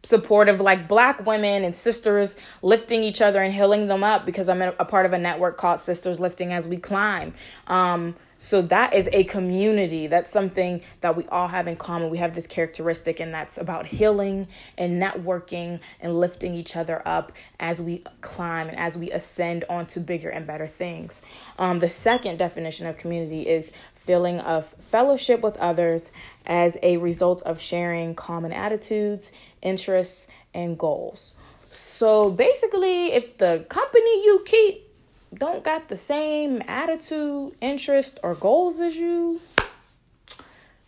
supportive 0.03 0.59
like 0.59 0.87
black 0.87 1.25
women 1.25 1.63
and 1.63 1.75
sisters 1.75 2.35
lifting 2.61 3.03
each 3.03 3.21
other 3.21 3.41
and 3.41 3.53
healing 3.53 3.87
them 3.87 4.03
up 4.03 4.25
because 4.25 4.49
I'm 4.49 4.61
a 4.61 4.85
part 4.85 5.05
of 5.05 5.13
a 5.13 5.17
network 5.17 5.57
called 5.57 5.79
Sisters 5.81 6.19
Lifting 6.19 6.51
as 6.51 6.67
We 6.67 6.77
Climb. 6.77 7.33
Um, 7.67 8.15
So 8.37 8.61
that 8.63 8.93
is 8.93 9.07
a 9.13 9.23
community. 9.23 10.07
That's 10.07 10.29
something 10.29 10.81
that 10.99 11.15
we 11.15 11.25
all 11.27 11.47
have 11.47 11.65
in 11.65 11.77
common. 11.77 12.09
We 12.09 12.17
have 12.17 12.35
this 12.35 12.45
characteristic, 12.45 13.21
and 13.21 13.33
that's 13.33 13.57
about 13.57 13.85
healing 13.87 14.49
and 14.77 15.01
networking 15.01 15.79
and 16.01 16.19
lifting 16.19 16.53
each 16.53 16.75
other 16.75 17.01
up 17.07 17.31
as 17.57 17.81
we 17.81 18.03
climb 18.19 18.67
and 18.67 18.77
as 18.77 18.97
we 18.97 19.11
ascend 19.11 19.63
onto 19.69 20.01
bigger 20.01 20.29
and 20.29 20.45
better 20.45 20.67
things. 20.67 21.21
Um, 21.57 21.79
the 21.79 21.87
second 21.87 22.35
definition 22.37 22.85
of 22.85 22.97
community 22.97 23.43
is 23.47 23.71
feeling 24.05 24.41
of 24.41 24.67
fellowship 24.93 25.41
with 25.41 25.57
others 25.57 26.11
as 26.45 26.77
a 26.83 26.97
result 26.97 27.41
of 27.41 27.59
sharing 27.59 28.13
common 28.13 28.53
attitudes, 28.53 29.31
interests, 29.63 30.27
and 30.53 30.77
goals. 30.77 31.33
So 31.71 32.29
basically, 32.29 33.11
if 33.11 33.39
the 33.39 33.65
company 33.69 34.23
you 34.23 34.43
keep 34.45 34.87
don't 35.33 35.63
got 35.63 35.89
the 35.89 35.97
same 35.97 36.61
attitude, 36.67 37.55
interest, 37.59 38.19
or 38.21 38.35
goals 38.35 38.79
as 38.79 38.95
you, 38.95 39.41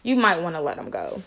you 0.04 0.16
might 0.16 0.40
want 0.40 0.56
to 0.56 0.62
let 0.62 0.76
them 0.76 0.92
go. 0.92 1.24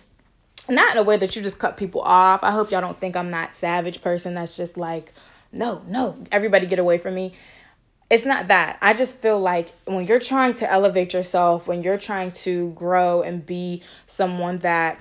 Not 0.69 0.93
in 0.93 0.99
a 0.99 1.03
way 1.03 1.17
that 1.17 1.35
you 1.35 1.43
just 1.43 1.59
cut 1.59 1.77
people 1.77 2.03
off. 2.03 2.45
I 2.45 2.53
hope 2.53 2.71
y'all 2.71 2.81
don't 2.81 3.01
think 3.01 3.17
I'm 3.17 3.33
that 3.33 3.57
savage 3.57 4.03
person 4.03 4.35
that's 4.35 4.57
just 4.57 4.77
like, 4.77 5.13
no, 5.51 5.83
no, 5.89 6.17
everybody 6.31 6.67
get 6.67 6.79
away 6.79 6.99
from 6.99 7.17
me. 7.17 7.35
It's 8.11 8.25
not 8.25 8.49
that. 8.49 8.79
I 8.81 8.95
just 8.95 9.17
feel 9.17 9.39
like 9.39 9.71
when 9.85 10.07
you're 10.07 10.21
trying 10.21 10.55
to 10.55 10.71
elevate 10.71 11.13
yourself, 11.13 11.67
when 11.67 11.83
you're 11.83 11.99
trying 11.99 12.33
to 12.33 12.71
grow 12.71 13.21
and 13.23 13.45
be 13.45 13.83
someone 14.07 14.59
that 14.59 14.99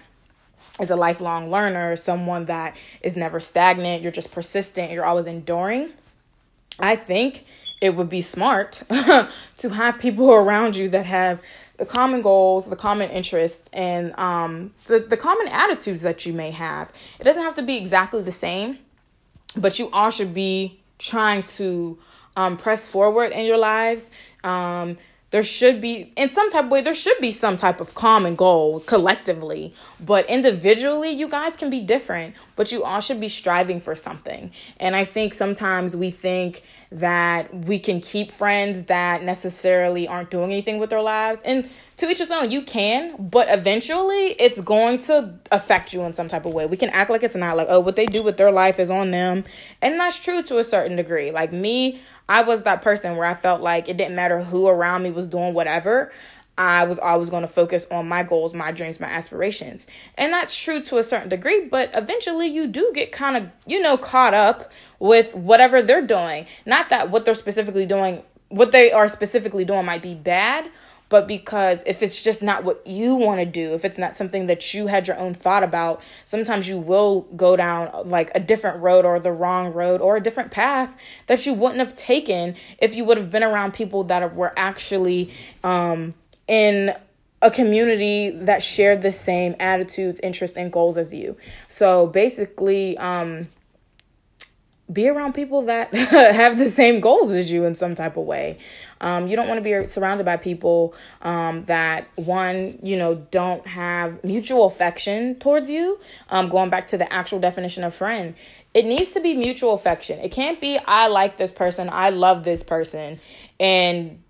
is 0.81 0.89
a 0.89 0.95
lifelong 0.95 1.49
learner, 1.49 1.95
someone 1.95 2.45
that 2.45 2.75
is 3.01 3.15
never 3.15 3.39
stagnant, 3.39 4.03
you're 4.03 4.11
just 4.11 4.31
persistent, 4.31 4.91
you're 4.91 5.05
always 5.05 5.25
enduring. 5.25 5.91
I 6.79 6.97
think 6.97 7.45
it 7.81 7.95
would 7.95 8.09
be 8.09 8.21
smart 8.21 8.81
to 8.89 9.69
have 9.69 9.99
people 9.99 10.33
around 10.33 10.75
you 10.75 10.89
that 10.89 11.05
have 11.05 11.39
the 11.77 11.85
common 11.85 12.21
goals, 12.21 12.65
the 12.65 12.75
common 12.75 13.09
interests, 13.09 13.69
and 13.71 14.17
um, 14.19 14.73
the, 14.85 14.99
the 14.99 15.17
common 15.17 15.47
attitudes 15.47 16.01
that 16.01 16.25
you 16.25 16.33
may 16.33 16.51
have. 16.51 16.91
It 17.19 17.23
doesn't 17.23 17.41
have 17.41 17.55
to 17.55 17.61
be 17.61 17.77
exactly 17.77 18.21
the 18.21 18.31
same, 18.31 18.79
but 19.55 19.77
you 19.79 19.89
all 19.91 20.09
should 20.09 20.33
be 20.33 20.79
trying 20.97 21.43
to 21.43 21.97
um, 22.37 22.55
press 22.55 22.87
forward 22.87 23.33
in 23.33 23.45
your 23.45 23.57
lives. 23.57 24.09
Um, 24.45 24.97
there 25.31 25.43
should 25.43 25.81
be 25.81 26.13
in 26.15 26.29
some 26.29 26.49
type 26.49 26.65
of 26.65 26.71
way 26.71 26.81
there 26.81 26.95
should 26.95 27.17
be 27.19 27.33
some 27.33 27.57
type 27.57 27.81
of 27.81 27.93
common 27.93 28.35
goal 28.35 28.79
collectively 28.81 29.73
but 29.99 30.25
individually 30.29 31.09
you 31.09 31.27
guys 31.27 31.53
can 31.57 31.69
be 31.69 31.81
different 31.81 32.33
but 32.55 32.71
you 32.71 32.83
all 32.83 33.01
should 33.01 33.19
be 33.19 33.27
striving 33.27 33.81
for 33.81 33.93
something 33.93 34.51
and 34.79 34.95
i 34.95 35.03
think 35.03 35.33
sometimes 35.33 35.97
we 35.97 36.09
think 36.09 36.63
that 36.91 37.53
we 37.53 37.79
can 37.79 37.99
keep 37.99 38.31
friends 38.31 38.85
that 38.85 39.23
necessarily 39.23 40.07
aren't 40.07 40.31
doing 40.31 40.51
anything 40.51 40.79
with 40.79 40.89
their 40.89 41.01
lives. 41.01 41.39
And 41.43 41.69
to 41.97 42.09
each 42.09 42.19
his 42.19 42.29
own 42.31 42.51
you 42.51 42.61
can 42.61 43.15
but 43.17 43.47
eventually 43.49 44.35
it's 44.39 44.61
going 44.61 45.01
to 45.03 45.33
affect 45.51 45.93
you 45.93 46.03
in 46.03 46.13
some 46.13 46.27
type 46.27 46.45
of 46.45 46.53
way. 46.53 46.65
We 46.65 46.77
can 46.77 46.89
act 46.89 47.09
like 47.09 47.23
it's 47.23 47.35
not 47.35 47.57
like 47.57 47.67
oh 47.69 47.79
what 47.79 47.95
they 47.95 48.05
do 48.05 48.23
with 48.23 48.37
their 48.37 48.51
life 48.51 48.79
is 48.79 48.89
on 48.89 49.11
them. 49.11 49.45
And 49.81 49.99
that's 49.99 50.17
true 50.17 50.43
to 50.43 50.59
a 50.59 50.63
certain 50.63 50.95
degree. 50.95 51.31
Like 51.31 51.51
me 51.51 52.01
I 52.29 52.43
was 52.43 52.63
that 52.63 52.81
person 52.81 53.15
where 53.15 53.25
I 53.25 53.35
felt 53.35 53.61
like 53.61 53.87
it 53.87 53.97
didn't 53.97 54.15
matter 54.15 54.43
who 54.43 54.67
around 54.67 55.03
me 55.03 55.11
was 55.11 55.27
doing 55.27 55.53
whatever. 55.53 56.11
I 56.57 56.85
was 56.85 56.97
always 56.97 57.29
going 57.29 57.43
to 57.43 57.47
focus 57.47 57.85
on 57.91 58.07
my 58.07 58.23
goals, 58.23 58.53
my 58.53 58.71
dreams, 58.71 58.99
my 58.99 59.07
aspirations. 59.07 59.85
And 60.15 60.33
that's 60.33 60.55
true 60.55 60.81
to 60.83 60.97
a 60.97 61.03
certain 61.03 61.29
degree, 61.29 61.65
but 61.65 61.91
eventually 61.93 62.47
you 62.47 62.67
do 62.67 62.91
get 62.95 63.11
kind 63.11 63.37
of, 63.37 63.49
you 63.65 63.79
know, 63.79 63.97
caught 63.97 64.33
up 64.33 64.71
with 64.99 65.35
whatever 65.35 65.83
they're 65.83 66.05
doing. 66.05 66.47
Not 66.65 66.89
that 66.89 67.11
what 67.11 67.25
they're 67.25 67.35
specifically 67.35 67.85
doing, 67.85 68.23
what 68.49 68.71
they 68.71 68.91
are 68.91 69.07
specifically 69.07 69.65
doing 69.65 69.85
might 69.85 70.01
be 70.01 70.15
bad, 70.15 70.71
but 71.09 71.27
because 71.27 71.79
if 71.85 72.01
it's 72.01 72.21
just 72.21 72.41
not 72.41 72.63
what 72.63 72.85
you 72.85 73.15
want 73.15 73.39
to 73.39 73.45
do, 73.45 73.73
if 73.73 73.85
it's 73.85 73.97
not 73.97 74.15
something 74.15 74.47
that 74.47 74.73
you 74.73 74.87
had 74.87 75.07
your 75.07 75.17
own 75.17 75.35
thought 75.35 75.63
about, 75.63 76.01
sometimes 76.25 76.67
you 76.67 76.77
will 76.77 77.21
go 77.35 77.55
down 77.55 78.09
like 78.09 78.31
a 78.35 78.39
different 78.39 78.81
road 78.81 79.05
or 79.05 79.19
the 79.19 79.31
wrong 79.31 79.71
road 79.73 80.01
or 80.01 80.17
a 80.17 80.21
different 80.21 80.51
path 80.51 80.91
that 81.27 81.45
you 81.45 81.53
wouldn't 81.53 81.79
have 81.79 81.95
taken 81.95 82.55
if 82.79 82.95
you 82.95 83.05
would 83.05 83.17
have 83.17 83.31
been 83.31 83.43
around 83.43 83.73
people 83.73 84.03
that 84.05 84.35
were 84.35 84.53
actually 84.57 85.31
um, 85.63 86.13
in 86.47 86.95
a 87.41 87.51
community 87.51 88.31
that 88.31 88.63
shared 88.63 89.01
the 89.01 89.11
same 89.11 89.55
attitudes, 89.59 90.19
interests, 90.21 90.57
and 90.57 90.71
goals 90.71 90.97
as 90.97 91.13
you. 91.13 91.37
So 91.69 92.07
basically, 92.07 92.97
um, 92.97 93.47
be 94.91 95.07
around 95.09 95.33
people 95.33 95.63
that 95.63 95.93
have 95.93 96.57
the 96.57 96.71
same 96.71 96.99
goals 96.99 97.31
as 97.31 97.51
you 97.51 97.65
in 97.65 97.75
some 97.75 97.93
type 97.93 98.17
of 98.17 98.25
way. 98.25 98.57
Um, 99.01 99.27
you 99.27 99.35
don't 99.35 99.47
want 99.47 99.63
to 99.63 99.81
be 99.81 99.87
surrounded 99.87 100.25
by 100.25 100.37
people 100.37 100.95
um, 101.21 101.65
that, 101.65 102.07
one, 102.15 102.79
you 102.81 102.97
know, 102.97 103.15
don't 103.15 103.67
have 103.67 104.23
mutual 104.23 104.65
affection 104.65 105.35
towards 105.35 105.69
you. 105.69 105.99
Um, 106.29 106.49
going 106.49 106.69
back 106.69 106.87
to 106.87 106.97
the 106.97 107.11
actual 107.11 107.39
definition 107.39 107.83
of 107.83 107.93
friend, 107.93 108.33
it 108.73 108.85
needs 108.85 109.11
to 109.11 109.19
be 109.19 109.33
mutual 109.35 109.73
affection. 109.73 110.19
It 110.19 110.31
can't 110.31 110.59
be, 110.61 110.77
I 110.77 111.07
like 111.07 111.37
this 111.37 111.51
person, 111.51 111.89
I 111.91 112.09
love 112.09 112.43
this 112.43 112.63
person, 112.63 113.19
and 113.59 114.23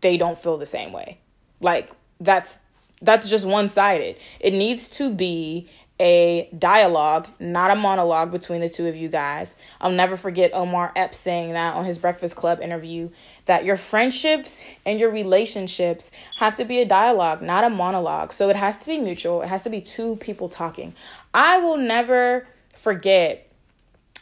they 0.00 0.16
don't 0.16 0.40
feel 0.40 0.58
the 0.58 0.66
same 0.66 0.92
way. 0.92 1.18
Like, 1.60 1.90
that's 2.20 2.56
that's 3.00 3.28
just 3.28 3.44
one 3.44 3.68
sided. 3.68 4.16
It 4.40 4.52
needs 4.52 4.88
to 4.90 5.12
be 5.12 5.68
a 6.00 6.48
dialogue, 6.56 7.26
not 7.40 7.70
a 7.70 7.74
monologue 7.74 8.30
between 8.30 8.60
the 8.60 8.68
two 8.68 8.86
of 8.86 8.94
you 8.94 9.08
guys. 9.08 9.56
I'll 9.80 9.90
never 9.90 10.16
forget 10.16 10.52
Omar 10.54 10.92
Epps 10.94 11.18
saying 11.18 11.52
that 11.52 11.74
on 11.74 11.84
his 11.84 11.98
Breakfast 11.98 12.36
Club 12.36 12.60
interview 12.60 13.10
that 13.46 13.64
your 13.64 13.76
friendships 13.76 14.62
and 14.86 15.00
your 15.00 15.10
relationships 15.10 16.10
have 16.38 16.56
to 16.56 16.64
be 16.64 16.78
a 16.78 16.84
dialogue, 16.84 17.42
not 17.42 17.64
a 17.64 17.70
monologue. 17.70 18.32
So 18.32 18.48
it 18.48 18.56
has 18.56 18.78
to 18.78 18.86
be 18.86 18.98
mutual, 18.98 19.42
it 19.42 19.48
has 19.48 19.64
to 19.64 19.70
be 19.70 19.80
two 19.80 20.16
people 20.16 20.48
talking. 20.48 20.94
I 21.34 21.58
will 21.58 21.78
never 21.78 22.46
forget 22.76 23.48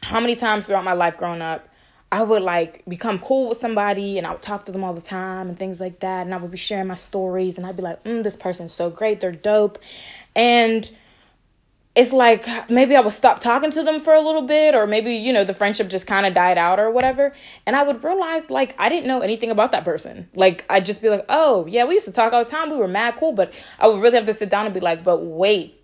how 0.03 0.21
many 0.21 0.37
times 0.37 0.67
throughout 0.67 0.85
my 0.85 0.95
life 0.95 1.19
growing 1.19 1.43
up. 1.43 1.69
I 2.13 2.23
would 2.23 2.43
like 2.43 2.85
become 2.87 3.19
cool 3.19 3.49
with 3.49 3.59
somebody 3.59 4.17
and 4.19 4.27
I 4.27 4.33
would 4.33 4.43
talk 4.43 4.65
to 4.67 4.73
them 4.73 4.85
all 4.85 4.95
the 4.95 5.01
time 5.01 5.49
and 5.49 5.59
things 5.59 5.81
like 5.81 6.01
that. 6.01 6.25
And 6.25 6.33
I 6.35 6.37
would 6.37 6.51
be 6.51 6.57
sharing 6.57 6.87
my 6.87 6.95
stories 6.95 7.59
and 7.59 7.67
I'd 7.67 7.77
be 7.77 7.83
like, 7.83 8.03
mm, 8.05 8.23
this 8.23 8.37
person's 8.37 8.73
so 8.73 8.91
great. 8.91 9.21
They're 9.21 9.33
dope. 9.33 9.79
And 10.35 10.89
it's 11.97 12.13
like 12.13 12.47
maybe 12.71 12.95
I 12.95 13.01
would 13.01 13.15
stop 13.15 13.41
talking 13.41 13.71
to 13.71 13.83
them 13.83 14.01
for 14.03 14.13
a 14.13 14.21
little 14.21 14.43
bit, 14.43 14.75
or 14.75 14.87
maybe, 14.87 15.15
you 15.15 15.33
know, 15.33 15.45
the 15.45 15.55
friendship 15.55 15.89
just 15.89 16.07
kind 16.07 16.27
of 16.27 16.35
died 16.35 16.59
out 16.59 16.79
or 16.79 16.91
whatever. 16.91 17.33
And 17.65 17.75
I 17.75 17.83
would 17.83 18.05
realize, 18.05 18.51
like, 18.51 18.75
I 18.79 18.91
didn't 18.91 19.07
know 19.07 19.21
anything 19.21 19.51
about 19.51 19.73
that 19.73 19.85
person. 19.85 20.29
Like, 20.35 20.67
I'd 20.69 20.85
just 20.85 21.01
be 21.01 21.09
like, 21.09 21.25
oh, 21.31 21.65
yeah, 21.67 21.87
we 21.87 21.95
used 21.95 22.05
to 22.05 22.13
talk 22.13 22.35
all 22.35 22.45
the 22.45 22.51
time. 22.51 22.69
We 22.69 22.77
were 22.77 22.87
mad 22.87 23.17
cool. 23.19 23.33
But 23.33 23.55
I 23.81 23.89
would 23.89 24.03
really 24.03 24.17
have 24.17 24.27
to 24.27 24.35
sit 24.35 24.51
down 24.51 24.67
and 24.67 24.75
be 24.75 24.81
like, 24.81 25.05
but 25.05 25.21
wait, 25.21 25.76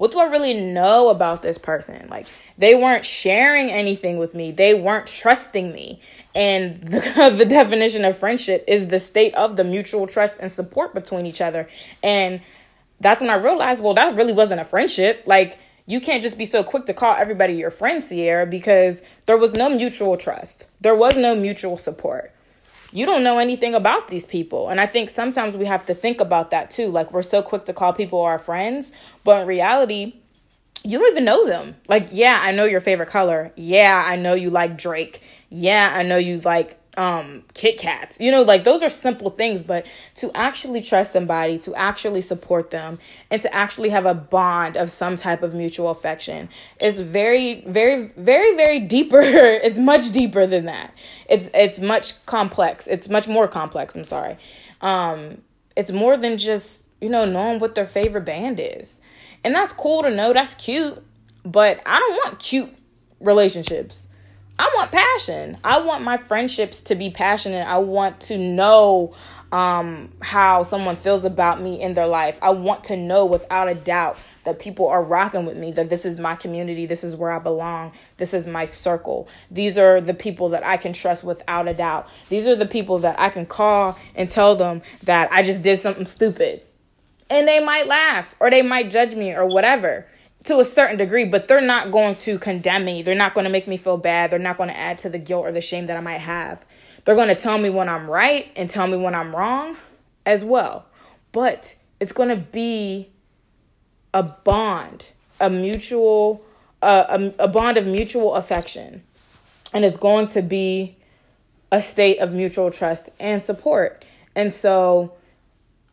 what 0.00 0.12
do 0.12 0.18
I 0.18 0.28
really 0.28 0.54
know 0.54 1.10
about 1.10 1.42
this 1.42 1.58
person? 1.58 2.08
Like, 2.08 2.26
they 2.56 2.74
weren't 2.74 3.04
sharing 3.04 3.68
anything 3.68 4.16
with 4.16 4.34
me, 4.34 4.50
they 4.50 4.72
weren't 4.72 5.06
trusting 5.06 5.70
me. 5.70 6.00
And 6.34 6.80
the, 6.88 7.34
the 7.36 7.44
definition 7.44 8.06
of 8.06 8.18
friendship 8.18 8.64
is 8.66 8.86
the 8.86 8.98
state 8.98 9.34
of 9.34 9.56
the 9.56 9.64
mutual 9.64 10.06
trust 10.06 10.36
and 10.40 10.50
support 10.50 10.94
between 10.94 11.26
each 11.26 11.42
other. 11.42 11.68
And 12.02 12.40
that's 12.98 13.20
when 13.20 13.28
I 13.28 13.34
realized, 13.34 13.82
well, 13.82 13.92
that 13.92 14.16
really 14.16 14.32
wasn't 14.32 14.62
a 14.62 14.64
friendship. 14.64 15.24
Like, 15.26 15.58
you 15.84 16.00
can't 16.00 16.22
just 16.22 16.38
be 16.38 16.46
so 16.46 16.64
quick 16.64 16.86
to 16.86 16.94
call 16.94 17.14
everybody 17.14 17.52
your 17.56 17.70
friend, 17.70 18.02
Sierra, 18.02 18.46
because 18.46 19.02
there 19.26 19.36
was 19.36 19.52
no 19.52 19.68
mutual 19.68 20.16
trust. 20.16 20.64
There 20.80 20.96
was 20.96 21.14
no 21.14 21.34
mutual 21.34 21.76
support. 21.76 22.32
You 22.92 23.06
don't 23.06 23.22
know 23.22 23.38
anything 23.38 23.74
about 23.74 24.08
these 24.08 24.26
people. 24.26 24.68
And 24.68 24.80
I 24.80 24.86
think 24.86 25.10
sometimes 25.10 25.56
we 25.56 25.66
have 25.66 25.86
to 25.86 25.94
think 25.94 26.20
about 26.20 26.50
that 26.50 26.70
too. 26.70 26.88
Like, 26.88 27.12
we're 27.12 27.22
so 27.22 27.42
quick 27.42 27.66
to 27.66 27.72
call 27.72 27.92
people 27.92 28.20
our 28.20 28.38
friends, 28.38 28.92
but 29.22 29.42
in 29.42 29.46
reality, 29.46 30.14
you 30.82 30.98
don't 30.98 31.10
even 31.10 31.24
know 31.24 31.46
them. 31.46 31.76
Like, 31.88 32.08
yeah, 32.10 32.40
I 32.42 32.52
know 32.52 32.64
your 32.64 32.80
favorite 32.80 33.10
color. 33.10 33.52
Yeah, 33.54 34.02
I 34.04 34.16
know 34.16 34.34
you 34.34 34.50
like 34.50 34.76
Drake. 34.78 35.22
Yeah, 35.50 35.92
I 35.94 36.02
know 36.02 36.16
you 36.16 36.40
like 36.40 36.79
um 37.00 37.42
Kit 37.54 37.78
Kats. 37.78 38.20
You 38.20 38.30
know, 38.30 38.42
like 38.42 38.64
those 38.64 38.82
are 38.82 38.90
simple 38.90 39.30
things, 39.30 39.62
but 39.62 39.86
to 40.16 40.30
actually 40.34 40.82
trust 40.82 41.14
somebody, 41.14 41.58
to 41.60 41.74
actually 41.74 42.20
support 42.20 42.70
them, 42.70 42.98
and 43.30 43.40
to 43.40 43.54
actually 43.54 43.88
have 43.88 44.04
a 44.04 44.12
bond 44.12 44.76
of 44.76 44.90
some 44.90 45.16
type 45.16 45.42
of 45.42 45.54
mutual 45.54 45.88
affection 45.88 46.50
is 46.78 47.00
very, 47.00 47.64
very, 47.66 48.12
very, 48.18 48.54
very 48.54 48.80
deeper. 48.80 49.20
it's 49.22 49.78
much 49.78 50.12
deeper 50.12 50.46
than 50.46 50.66
that. 50.66 50.92
It's 51.26 51.48
it's 51.54 51.78
much 51.78 52.24
complex. 52.26 52.86
It's 52.86 53.08
much 53.08 53.26
more 53.26 53.48
complex, 53.48 53.96
I'm 53.96 54.04
sorry. 54.04 54.36
Um 54.82 55.40
it's 55.74 55.90
more 55.90 56.18
than 56.18 56.36
just, 56.36 56.66
you 57.00 57.08
know, 57.08 57.24
knowing 57.24 57.60
what 57.60 57.74
their 57.74 57.86
favorite 57.86 58.26
band 58.26 58.60
is. 58.60 59.00
And 59.42 59.54
that's 59.54 59.72
cool 59.72 60.02
to 60.02 60.10
know, 60.10 60.34
that's 60.34 60.52
cute, 60.56 61.02
but 61.46 61.80
I 61.86 61.98
don't 61.98 62.16
want 62.16 62.40
cute 62.40 62.74
relationships. 63.20 64.09
I 64.60 64.70
want 64.76 64.92
passion. 64.92 65.56
I 65.64 65.80
want 65.80 66.04
my 66.04 66.18
friendships 66.18 66.80
to 66.82 66.94
be 66.94 67.08
passionate. 67.08 67.66
I 67.66 67.78
want 67.78 68.20
to 68.22 68.36
know 68.36 69.14
um, 69.52 70.12
how 70.20 70.64
someone 70.64 70.98
feels 70.98 71.24
about 71.24 71.62
me 71.62 71.80
in 71.80 71.94
their 71.94 72.06
life. 72.06 72.36
I 72.42 72.50
want 72.50 72.84
to 72.84 72.96
know 72.98 73.24
without 73.24 73.68
a 73.68 73.74
doubt 73.74 74.18
that 74.44 74.58
people 74.58 74.86
are 74.86 75.02
rocking 75.02 75.46
with 75.46 75.56
me, 75.56 75.72
that 75.72 75.88
this 75.88 76.04
is 76.04 76.18
my 76.18 76.36
community, 76.36 76.84
this 76.84 77.02
is 77.02 77.16
where 77.16 77.32
I 77.32 77.38
belong, 77.38 77.92
this 78.18 78.34
is 78.34 78.46
my 78.46 78.66
circle. 78.66 79.28
These 79.50 79.78
are 79.78 79.98
the 79.98 80.12
people 80.12 80.50
that 80.50 80.62
I 80.62 80.76
can 80.76 80.92
trust 80.92 81.24
without 81.24 81.66
a 81.66 81.72
doubt. 81.72 82.06
These 82.28 82.46
are 82.46 82.54
the 82.54 82.66
people 82.66 82.98
that 82.98 83.18
I 83.18 83.30
can 83.30 83.46
call 83.46 83.98
and 84.14 84.28
tell 84.28 84.56
them 84.56 84.82
that 85.04 85.32
I 85.32 85.42
just 85.42 85.62
did 85.62 85.80
something 85.80 86.04
stupid. 86.04 86.60
And 87.30 87.48
they 87.48 87.60
might 87.60 87.86
laugh 87.86 88.26
or 88.38 88.50
they 88.50 88.60
might 88.60 88.90
judge 88.90 89.14
me 89.14 89.32
or 89.32 89.46
whatever 89.46 90.06
to 90.44 90.58
a 90.58 90.64
certain 90.64 90.96
degree, 90.96 91.24
but 91.24 91.48
they're 91.48 91.60
not 91.60 91.92
going 91.92 92.16
to 92.16 92.38
condemn 92.38 92.84
me. 92.84 93.02
They're 93.02 93.14
not 93.14 93.34
going 93.34 93.44
to 93.44 93.50
make 93.50 93.68
me 93.68 93.76
feel 93.76 93.96
bad. 93.96 94.30
They're 94.30 94.38
not 94.38 94.56
going 94.56 94.70
to 94.70 94.76
add 94.76 94.98
to 95.00 95.08
the 95.08 95.18
guilt 95.18 95.46
or 95.46 95.52
the 95.52 95.60
shame 95.60 95.86
that 95.86 95.96
I 95.96 96.00
might 96.00 96.20
have. 96.20 96.64
They're 97.04 97.14
going 97.14 97.28
to 97.28 97.34
tell 97.34 97.58
me 97.58 97.70
when 97.70 97.88
I'm 97.88 98.08
right 98.08 98.50
and 98.56 98.68
tell 98.68 98.86
me 98.86 98.96
when 98.96 99.14
I'm 99.14 99.34
wrong 99.34 99.76
as 100.24 100.44
well. 100.44 100.86
But 101.32 101.74
it's 101.98 102.12
going 102.12 102.30
to 102.30 102.36
be 102.36 103.10
a 104.14 104.22
bond, 104.22 105.06
a 105.40 105.50
mutual, 105.50 106.42
a, 106.82 107.32
a 107.38 107.48
bond 107.48 107.76
of 107.76 107.86
mutual 107.86 108.34
affection. 108.34 109.02
And 109.72 109.84
it's 109.84 109.96
going 109.96 110.28
to 110.28 110.42
be 110.42 110.96
a 111.70 111.80
state 111.80 112.18
of 112.18 112.32
mutual 112.32 112.70
trust 112.70 113.08
and 113.20 113.42
support. 113.42 114.04
And 114.34 114.52
so 114.52 115.12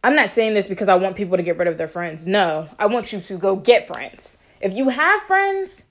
I'm 0.03 0.15
not 0.15 0.31
saying 0.31 0.53
this 0.53 0.67
because 0.67 0.89
I 0.89 0.95
want 0.95 1.15
people 1.15 1.37
to 1.37 1.43
get 1.43 1.57
rid 1.57 1.67
of 1.67 1.77
their 1.77 1.87
friends. 1.87 2.25
No, 2.25 2.67
I 2.79 2.87
want 2.87 3.11
you 3.11 3.21
to 3.21 3.37
go 3.37 3.55
get 3.55 3.87
friends. 3.87 4.36
If 4.61 4.73
you 4.73 4.89
have 4.89 5.21
friends 5.23 5.81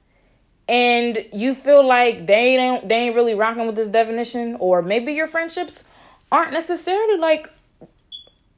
and 0.68 1.24
you 1.32 1.54
feel 1.54 1.86
like 1.86 2.26
they 2.26 2.56
don't 2.56 2.88
they 2.88 2.96
ain't 2.96 3.14
really 3.14 3.34
rocking 3.34 3.66
with 3.66 3.76
this 3.76 3.88
definition 3.88 4.56
or 4.58 4.82
maybe 4.82 5.12
your 5.12 5.28
friendships 5.28 5.84
aren't 6.32 6.52
necessarily 6.52 7.18
like 7.18 7.50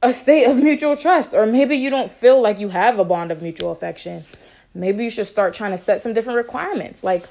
a 0.01 0.13
state 0.13 0.45
of 0.45 0.57
mutual 0.57 0.97
trust 0.97 1.33
or 1.33 1.45
maybe 1.45 1.75
you 1.75 1.89
don't 1.89 2.11
feel 2.11 2.41
like 2.41 2.59
you 2.59 2.69
have 2.69 2.97
a 2.97 3.05
bond 3.05 3.31
of 3.31 3.41
mutual 3.41 3.71
affection 3.71 4.25
maybe 4.73 5.03
you 5.03 5.09
should 5.09 5.27
start 5.27 5.53
trying 5.53 5.71
to 5.71 5.77
set 5.77 6.01
some 6.01 6.13
different 6.13 6.37
requirements. 6.37 7.03
Like 7.03 7.25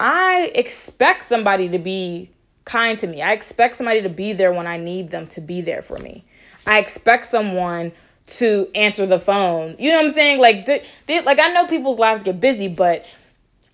i 0.00 0.50
expect 0.54 1.24
somebody 1.24 1.68
to 1.68 1.78
be 1.78 2.30
kind 2.64 2.98
to 2.98 3.06
me. 3.06 3.22
I 3.22 3.32
expect 3.32 3.76
somebody 3.76 4.02
to 4.02 4.08
be 4.08 4.32
there 4.32 4.52
when 4.52 4.66
i 4.66 4.76
need 4.76 5.10
them 5.10 5.26
to 5.28 5.40
be 5.40 5.60
there 5.60 5.82
for 5.82 5.98
me. 5.98 6.24
I 6.66 6.78
expect 6.78 7.26
someone 7.26 7.92
to 8.38 8.68
answer 8.74 9.06
the 9.06 9.18
phone 9.18 9.76
you 9.78 9.90
know 9.90 9.96
what 9.96 10.06
i'm 10.06 10.12
saying 10.12 10.38
like 10.38 10.66
like 11.08 11.38
i 11.38 11.52
know 11.52 11.66
people's 11.66 11.98
lives 11.98 12.22
get 12.22 12.40
busy 12.40 12.68
but 12.68 13.04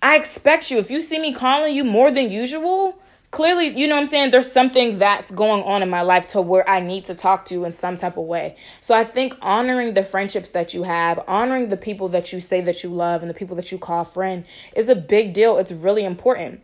I 0.01 0.15
expect 0.15 0.71
you. 0.71 0.77
If 0.77 0.89
you 0.89 1.01
see 1.01 1.19
me 1.19 1.33
calling 1.33 1.75
you 1.75 1.83
more 1.83 2.09
than 2.09 2.31
usual, 2.31 2.97
clearly, 3.31 3.67
you 3.67 3.87
know 3.87 3.95
what 3.95 4.03
I'm 4.03 4.07
saying? 4.07 4.31
There's 4.31 4.51
something 4.51 4.97
that's 4.97 5.29
going 5.31 5.61
on 5.63 5.83
in 5.83 5.89
my 5.89 6.01
life 6.01 6.27
to 6.27 6.41
where 6.41 6.67
I 6.69 6.79
need 6.79 7.05
to 7.07 7.15
talk 7.15 7.45
to 7.47 7.53
you 7.53 7.65
in 7.65 7.73
some 7.73 7.97
type 7.97 8.15
of 8.15 8.23
way. 8.23 8.55
So 8.81 8.93
I 8.93 9.03
think 9.03 9.33
honoring 9.41 9.95
the 9.95 10.03
friendships 10.03 10.51
that 10.51 10.73
you 10.73 10.83
have, 10.83 11.19
honoring 11.27 11.67
the 11.67 11.77
people 11.77 12.07
that 12.09 12.31
you 12.31 12.39
say 12.39 12.61
that 12.61 12.81
you 12.81 12.89
love 12.89 13.21
and 13.21 13.29
the 13.29 13.33
people 13.33 13.57
that 13.57 13.71
you 13.73 13.77
call 13.77 14.05
friend 14.05 14.45
is 14.73 14.87
a 14.87 14.95
big 14.95 15.33
deal. 15.33 15.57
It's 15.57 15.71
really 15.71 16.05
important. 16.05 16.61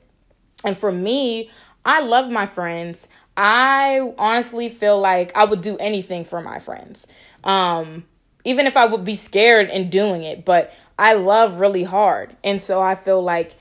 And 0.64 0.78
for 0.78 0.92
me, 0.92 1.52
I 1.84 2.00
love 2.00 2.32
my 2.32 2.48
friends. 2.48 3.08
I 3.38 4.14
honestly 4.18 4.70
feel 4.70 5.00
like 5.00 5.32
I 5.36 5.46
would 5.46 5.62
do 5.62 5.78
anything 5.78 6.26
for 6.26 6.42
my 6.42 6.60
friends. 6.60 7.06
Um, 7.44 8.06
even 8.44 8.68
if 8.68 8.78
I 8.78 8.86
would 8.86 9.04
be 9.04 9.16
scared 9.16 9.70
in 9.70 9.90
doing 9.90 10.24
it, 10.24 10.46
but 10.46 10.74
I 10.98 11.14
love 11.14 11.58
really 11.58 11.84
hard. 11.84 12.36
And 12.44 12.62
so 12.62 12.82
I 12.82 12.96
feel 12.96 13.22
like 13.22 13.56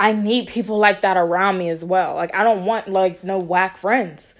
I 0.00 0.12
need 0.12 0.48
people 0.48 0.78
like 0.78 1.02
that 1.02 1.16
around 1.16 1.58
me 1.58 1.68
as 1.68 1.84
well. 1.84 2.14
Like 2.14 2.34
I 2.34 2.42
don't 2.42 2.64
want 2.64 2.88
like 2.88 3.22
no 3.22 3.38
whack 3.38 3.78
friends. 3.78 4.34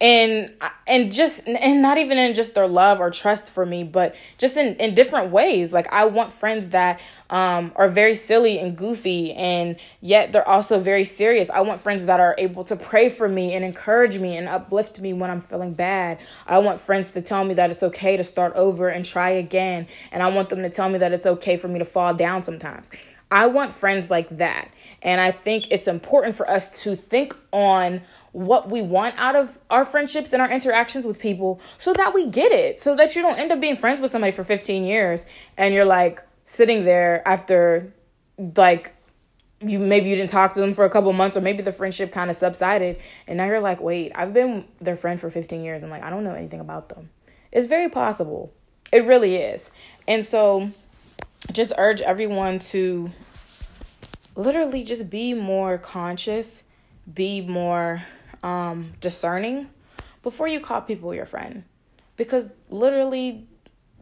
And 0.00 0.52
and 0.86 1.12
just 1.12 1.46
and 1.46 1.82
not 1.82 1.98
even 1.98 2.16
in 2.16 2.34
just 2.34 2.54
their 2.54 2.66
love 2.66 3.00
or 3.00 3.10
trust 3.10 3.48
for 3.48 3.66
me, 3.66 3.84
but 3.84 4.14
just 4.38 4.56
in 4.56 4.76
in 4.76 4.94
different 4.94 5.30
ways. 5.30 5.72
Like 5.72 5.92
I 5.92 6.06
want 6.06 6.32
friends 6.32 6.70
that 6.70 7.00
um, 7.28 7.70
are 7.76 7.90
very 7.90 8.16
silly 8.16 8.58
and 8.58 8.76
goofy, 8.76 9.34
and 9.34 9.76
yet 10.00 10.32
they're 10.32 10.48
also 10.48 10.80
very 10.80 11.04
serious. 11.04 11.50
I 11.50 11.60
want 11.60 11.82
friends 11.82 12.06
that 12.06 12.18
are 12.18 12.34
able 12.38 12.64
to 12.64 12.76
pray 12.76 13.10
for 13.10 13.28
me 13.28 13.52
and 13.52 13.62
encourage 13.62 14.16
me 14.18 14.38
and 14.38 14.48
uplift 14.48 14.98
me 14.98 15.12
when 15.12 15.30
I'm 15.30 15.42
feeling 15.42 15.74
bad. 15.74 16.18
I 16.46 16.58
want 16.60 16.80
friends 16.80 17.12
to 17.12 17.20
tell 17.20 17.44
me 17.44 17.52
that 17.54 17.70
it's 17.70 17.82
okay 17.82 18.16
to 18.16 18.24
start 18.24 18.54
over 18.56 18.88
and 18.88 19.04
try 19.04 19.30
again, 19.30 19.86
and 20.12 20.22
I 20.22 20.28
want 20.34 20.48
them 20.48 20.62
to 20.62 20.70
tell 20.70 20.88
me 20.88 20.98
that 20.98 21.12
it's 21.12 21.26
okay 21.26 21.58
for 21.58 21.68
me 21.68 21.78
to 21.78 21.84
fall 21.84 22.14
down 22.14 22.42
sometimes. 22.42 22.90
I 23.30 23.46
want 23.46 23.74
friends 23.74 24.10
like 24.10 24.38
that. 24.38 24.70
And 25.02 25.20
I 25.20 25.32
think 25.32 25.70
it's 25.70 25.88
important 25.88 26.36
for 26.36 26.48
us 26.50 26.68
to 26.82 26.96
think 26.96 27.34
on 27.52 28.02
what 28.32 28.70
we 28.70 28.80
want 28.80 29.14
out 29.18 29.36
of 29.36 29.58
our 29.70 29.84
friendships 29.84 30.32
and 30.32 30.40
our 30.40 30.50
interactions 30.50 31.04
with 31.04 31.18
people 31.18 31.60
so 31.78 31.92
that 31.92 32.14
we 32.14 32.26
get 32.26 32.52
it. 32.52 32.80
So 32.80 32.94
that 32.96 33.16
you 33.16 33.22
don't 33.22 33.38
end 33.38 33.50
up 33.50 33.60
being 33.60 33.76
friends 33.76 34.00
with 34.00 34.10
somebody 34.10 34.32
for 34.32 34.44
15 34.44 34.84
years 34.84 35.24
and 35.56 35.74
you're 35.74 35.84
like, 35.84 36.20
sitting 36.50 36.84
there 36.84 37.26
after 37.26 37.92
like 38.56 38.94
you 39.60 39.78
maybe 39.78 40.08
you 40.08 40.16
didn't 40.16 40.30
talk 40.30 40.52
to 40.54 40.60
them 40.60 40.74
for 40.74 40.84
a 40.84 40.90
couple 40.90 41.12
months 41.12 41.36
or 41.36 41.40
maybe 41.40 41.62
the 41.62 41.72
friendship 41.72 42.12
kind 42.12 42.30
of 42.30 42.36
subsided 42.36 42.98
and 43.26 43.36
now 43.36 43.44
you're 43.44 43.60
like 43.60 43.80
wait 43.80 44.10
i've 44.14 44.32
been 44.32 44.66
their 44.80 44.96
friend 44.96 45.20
for 45.20 45.30
15 45.30 45.62
years. 45.62 45.82
And 45.82 45.90
like 45.90 46.02
i 46.02 46.10
don't 46.10 46.24
know 46.24 46.34
anything 46.34 46.60
about 46.60 46.88
them. 46.88 47.10
It's 47.52 47.66
very 47.66 47.88
possible. 47.88 48.52
It 48.92 49.06
really 49.06 49.36
is. 49.36 49.70
And 50.06 50.24
so 50.24 50.70
just 51.52 51.72
urge 51.78 52.00
everyone 52.00 52.58
to 52.58 53.10
literally 54.36 54.84
just 54.84 55.10
be 55.10 55.34
more 55.34 55.78
conscious 55.78 56.62
be 57.12 57.40
more 57.40 58.02
um, 58.42 58.92
discerning 59.00 59.68
before 60.22 60.48
you 60.48 60.60
call 60.60 60.80
people 60.80 61.14
your 61.14 61.26
friend 61.26 61.64
because 62.16 62.44
literally 62.68 63.46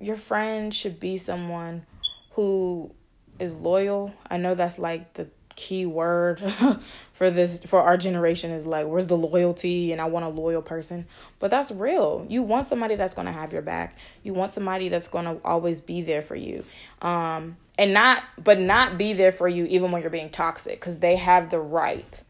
your 0.00 0.16
friend 0.16 0.74
should 0.74 0.98
be 0.98 1.18
someone 1.18 1.84
who 2.32 2.90
is 3.38 3.52
loyal. 3.52 4.12
I 4.28 4.36
know 4.36 4.54
that's 4.54 4.78
like 4.78 5.14
the 5.14 5.28
key 5.58 5.86
word 5.86 6.40
for 7.14 7.30
this 7.30 7.58
for 7.66 7.80
our 7.80 7.96
generation 7.96 8.52
is 8.52 8.64
like 8.64 8.86
where's 8.86 9.08
the 9.08 9.16
loyalty 9.16 9.90
and 9.90 10.00
I 10.00 10.04
want 10.04 10.24
a 10.24 10.28
loyal 10.28 10.62
person. 10.62 11.06
But 11.40 11.50
that's 11.50 11.70
real. 11.70 12.24
You 12.28 12.42
want 12.42 12.68
somebody 12.68 12.94
that's 12.94 13.14
going 13.14 13.26
to 13.26 13.32
have 13.32 13.52
your 13.52 13.62
back. 13.62 13.96
You 14.22 14.34
want 14.34 14.54
somebody 14.54 14.88
that's 14.88 15.08
going 15.08 15.24
to 15.24 15.38
always 15.44 15.80
be 15.80 16.02
there 16.02 16.22
for 16.22 16.36
you. 16.36 16.64
Um 17.02 17.56
and 17.76 17.92
not 17.92 18.22
but 18.42 18.58
not 18.58 18.98
be 18.98 19.12
there 19.12 19.32
for 19.32 19.48
you 19.48 19.64
even 19.64 19.90
when 19.92 20.02
you're 20.02 20.10
being 20.10 20.30
toxic 20.30 20.80
cuz 20.80 20.98
they 20.98 21.16
have 21.16 21.50
the 21.50 21.60
right 21.60 22.22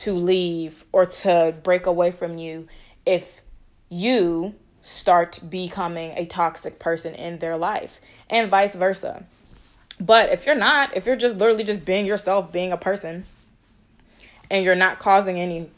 to 0.00 0.12
leave 0.12 0.84
or 0.92 1.06
to 1.06 1.54
break 1.62 1.86
away 1.86 2.10
from 2.10 2.38
you 2.38 2.66
if 3.04 3.24
you 3.88 4.54
start 4.82 5.38
becoming 5.48 6.12
a 6.12 6.26
toxic 6.26 6.78
person 6.78 7.14
in 7.14 7.38
their 7.38 7.56
life 7.56 8.00
and 8.28 8.50
vice 8.50 8.74
versa. 8.74 9.24
But 10.00 10.30
if 10.30 10.46
you're 10.46 10.54
not, 10.54 10.96
if 10.96 11.06
you're 11.06 11.16
just 11.16 11.36
literally 11.36 11.64
just 11.64 11.84
being 11.84 12.06
yourself, 12.06 12.50
being 12.50 12.72
a 12.72 12.76
person, 12.76 13.24
and 14.50 14.64
you're 14.64 14.74
not 14.74 14.98
causing 14.98 15.38
any 15.38 15.70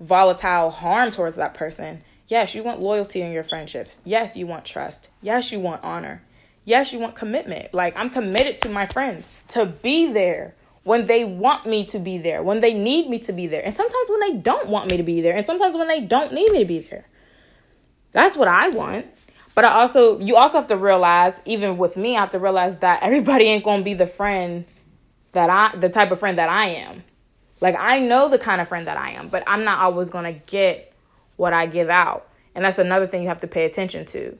volatile 0.00 0.70
harm 0.70 1.10
towards 1.10 1.36
that 1.36 1.54
person, 1.54 2.02
yes, 2.28 2.54
you 2.54 2.62
want 2.62 2.80
loyalty 2.80 3.20
in 3.20 3.32
your 3.32 3.44
friendships. 3.44 3.96
Yes, 4.04 4.36
you 4.36 4.46
want 4.46 4.64
trust. 4.64 5.08
Yes, 5.20 5.52
you 5.52 5.60
want 5.60 5.84
honor. 5.84 6.22
Yes, 6.64 6.92
you 6.92 6.98
want 6.98 7.14
commitment. 7.14 7.74
Like, 7.74 7.96
I'm 7.96 8.10
committed 8.10 8.60
to 8.62 8.68
my 8.68 8.86
friends 8.86 9.26
to 9.48 9.66
be 9.66 10.12
there 10.12 10.54
when 10.86 11.06
they 11.08 11.24
want 11.24 11.66
me 11.66 11.84
to 11.84 11.98
be 11.98 12.16
there, 12.16 12.44
when 12.44 12.60
they 12.60 12.72
need 12.72 13.10
me 13.10 13.18
to 13.18 13.32
be 13.32 13.48
there, 13.48 13.60
and 13.60 13.74
sometimes 13.74 14.08
when 14.08 14.20
they 14.20 14.34
don't 14.34 14.68
want 14.68 14.88
me 14.88 14.96
to 14.96 15.02
be 15.02 15.20
there, 15.20 15.36
and 15.36 15.44
sometimes 15.44 15.76
when 15.76 15.88
they 15.88 16.00
don't 16.00 16.32
need 16.32 16.48
me 16.52 16.60
to 16.60 16.64
be 16.64 16.78
there. 16.78 17.04
That's 18.12 18.36
what 18.36 18.46
I 18.46 18.68
want. 18.68 19.06
But 19.56 19.64
I 19.64 19.80
also, 19.80 20.20
you 20.20 20.36
also 20.36 20.58
have 20.58 20.68
to 20.68 20.76
realize, 20.76 21.40
even 21.44 21.76
with 21.76 21.96
me, 21.96 22.16
I 22.16 22.20
have 22.20 22.30
to 22.30 22.38
realize 22.38 22.76
that 22.76 23.02
everybody 23.02 23.46
ain't 23.46 23.64
gonna 23.64 23.82
be 23.82 23.94
the 23.94 24.06
friend 24.06 24.64
that 25.32 25.50
I, 25.50 25.76
the 25.76 25.88
type 25.88 26.12
of 26.12 26.20
friend 26.20 26.38
that 26.38 26.48
I 26.48 26.68
am. 26.68 27.02
Like 27.60 27.74
I 27.76 27.98
know 27.98 28.28
the 28.28 28.38
kind 28.38 28.60
of 28.60 28.68
friend 28.68 28.86
that 28.86 28.96
I 28.96 29.10
am, 29.10 29.26
but 29.28 29.42
I'm 29.48 29.64
not 29.64 29.80
always 29.80 30.08
gonna 30.08 30.34
get 30.34 30.92
what 31.34 31.52
I 31.52 31.66
give 31.66 31.88
out. 31.88 32.28
And 32.54 32.64
that's 32.64 32.78
another 32.78 33.08
thing 33.08 33.22
you 33.22 33.28
have 33.28 33.40
to 33.40 33.48
pay 33.48 33.64
attention 33.64 34.06
to. 34.06 34.38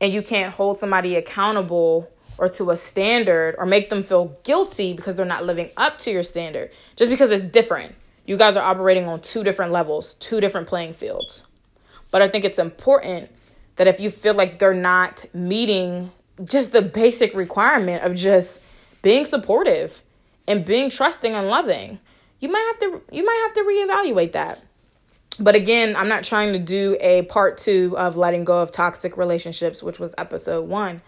And 0.00 0.10
you 0.10 0.22
can't 0.22 0.54
hold 0.54 0.80
somebody 0.80 1.16
accountable 1.16 2.08
or 2.38 2.48
to 2.48 2.70
a 2.70 2.76
standard 2.76 3.54
or 3.58 3.66
make 3.66 3.90
them 3.90 4.02
feel 4.02 4.36
guilty 4.44 4.92
because 4.92 5.16
they're 5.16 5.24
not 5.24 5.44
living 5.44 5.70
up 5.76 5.98
to 6.00 6.10
your 6.10 6.22
standard 6.22 6.70
just 6.96 7.10
because 7.10 7.30
it's 7.30 7.44
different. 7.44 7.94
You 8.26 8.36
guys 8.36 8.56
are 8.56 8.62
operating 8.64 9.06
on 9.08 9.20
two 9.20 9.42
different 9.44 9.72
levels, 9.72 10.14
two 10.14 10.40
different 10.40 10.68
playing 10.68 10.94
fields. 10.94 11.42
But 12.10 12.22
I 12.22 12.28
think 12.28 12.44
it's 12.44 12.58
important 12.58 13.30
that 13.76 13.86
if 13.86 13.98
you 13.98 14.10
feel 14.10 14.34
like 14.34 14.58
they're 14.58 14.74
not 14.74 15.24
meeting 15.34 16.10
just 16.44 16.72
the 16.72 16.82
basic 16.82 17.34
requirement 17.34 18.02
of 18.04 18.14
just 18.14 18.60
being 19.02 19.26
supportive 19.26 20.02
and 20.46 20.64
being 20.64 20.90
trusting 20.90 21.34
and 21.34 21.48
loving, 21.48 21.98
you 22.40 22.50
might 22.50 22.72
have 22.72 22.80
to 22.80 23.02
you 23.14 23.24
might 23.24 23.44
have 23.46 23.54
to 23.54 23.60
reevaluate 23.62 24.32
that. 24.32 24.62
But 25.38 25.54
again, 25.54 25.96
I'm 25.96 26.08
not 26.08 26.24
trying 26.24 26.52
to 26.52 26.58
do 26.58 26.96
a 27.00 27.22
part 27.22 27.56
2 27.58 27.96
of 27.96 28.16
letting 28.16 28.44
go 28.44 28.58
of 28.60 28.70
toxic 28.70 29.16
relationships, 29.16 29.82
which 29.82 29.98
was 29.98 30.14
episode 30.18 30.68
1. 30.68 31.00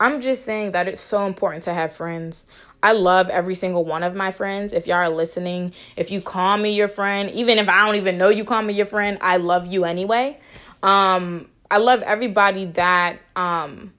I'm 0.00 0.20
just 0.20 0.44
saying 0.44 0.72
that 0.72 0.88
it's 0.88 1.00
so 1.00 1.26
important 1.26 1.64
to 1.64 1.74
have 1.74 1.96
friends. 1.96 2.44
I 2.82 2.92
love 2.92 3.28
every 3.28 3.56
single 3.56 3.84
one 3.84 4.02
of 4.02 4.14
my 4.14 4.30
friends. 4.30 4.72
If 4.72 4.86
y'all 4.86 4.96
are 4.96 5.08
listening, 5.08 5.72
if 5.96 6.10
you 6.10 6.20
call 6.20 6.56
me 6.56 6.74
your 6.74 6.88
friend, 6.88 7.30
even 7.30 7.58
if 7.58 7.68
I 7.68 7.84
don't 7.84 7.96
even 7.96 8.18
know 8.18 8.28
you 8.28 8.44
call 8.44 8.62
me 8.62 8.74
your 8.74 8.86
friend, 8.86 9.18
I 9.20 9.38
love 9.38 9.66
you 9.66 9.84
anyway. 9.84 10.38
Um 10.82 11.48
I 11.70 11.78
love 11.78 12.02
everybody 12.02 12.66
that 12.66 13.18
um 13.34 13.92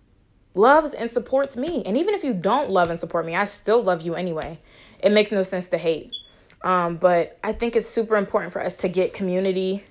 loves 0.55 0.93
and 0.93 1.12
supports 1.12 1.55
me. 1.55 1.83
And 1.85 1.97
even 1.97 2.15
if 2.15 2.23
you 2.23 2.33
don't 2.33 2.69
love 2.69 2.89
and 2.89 2.99
support 2.99 3.25
me, 3.25 3.35
I 3.35 3.45
still 3.45 3.83
love 3.83 4.01
you 4.01 4.15
anyway. 4.15 4.59
It 5.01 5.12
makes 5.12 5.31
no 5.31 5.43
sense 5.43 5.67
to 5.67 5.77
hate. 5.77 6.13
Um, 6.62 6.97
but 6.97 7.38
I 7.43 7.53
think 7.53 7.75
it's 7.75 7.89
super 7.89 8.17
important 8.17 8.51
for 8.51 8.62
us 8.62 8.75
to 8.77 8.89
get 8.89 9.13
community, 9.13 9.83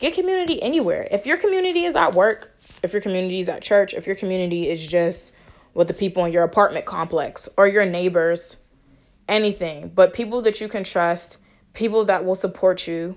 get 0.00 0.14
community 0.14 0.62
anywhere. 0.62 1.08
If 1.10 1.26
your 1.26 1.36
community 1.36 1.84
is 1.84 1.96
at 1.96 2.14
work, 2.14 2.54
if 2.82 2.92
your 2.92 3.02
community 3.02 3.40
is 3.40 3.48
at 3.48 3.62
church, 3.62 3.94
if 3.94 4.06
your 4.06 4.14
community 4.14 4.70
is 4.70 4.86
just 4.86 5.32
with 5.74 5.88
the 5.88 5.94
people 5.94 6.24
in 6.24 6.32
your 6.32 6.44
apartment 6.44 6.86
complex 6.86 7.48
or 7.56 7.66
your 7.66 7.84
neighbors, 7.84 8.56
anything, 9.28 9.90
but 9.94 10.14
people 10.14 10.40
that 10.42 10.60
you 10.60 10.68
can 10.68 10.84
trust, 10.84 11.36
people 11.72 12.04
that 12.04 12.24
will 12.24 12.36
support 12.36 12.86
you, 12.86 13.16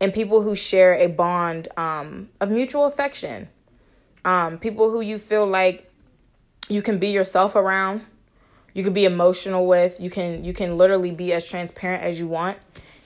and 0.00 0.12
people 0.12 0.42
who 0.42 0.54
share 0.54 0.94
a 0.94 1.06
bond 1.06 1.68
um, 1.76 2.28
of 2.40 2.50
mutual 2.50 2.84
affection. 2.84 3.48
Um, 4.24 4.58
people 4.58 4.90
who 4.90 5.00
you 5.00 5.18
feel 5.18 5.46
like 5.46 5.90
you 6.68 6.82
can 6.82 6.98
be 6.98 7.08
yourself 7.08 7.54
around, 7.54 8.02
you 8.74 8.84
can 8.84 8.92
be 8.92 9.04
emotional 9.04 9.66
with, 9.66 9.98
you 10.00 10.10
can 10.10 10.44
you 10.44 10.52
can 10.52 10.76
literally 10.76 11.10
be 11.10 11.32
as 11.32 11.44
transparent 11.44 12.02
as 12.02 12.18
you 12.18 12.26
want. 12.26 12.58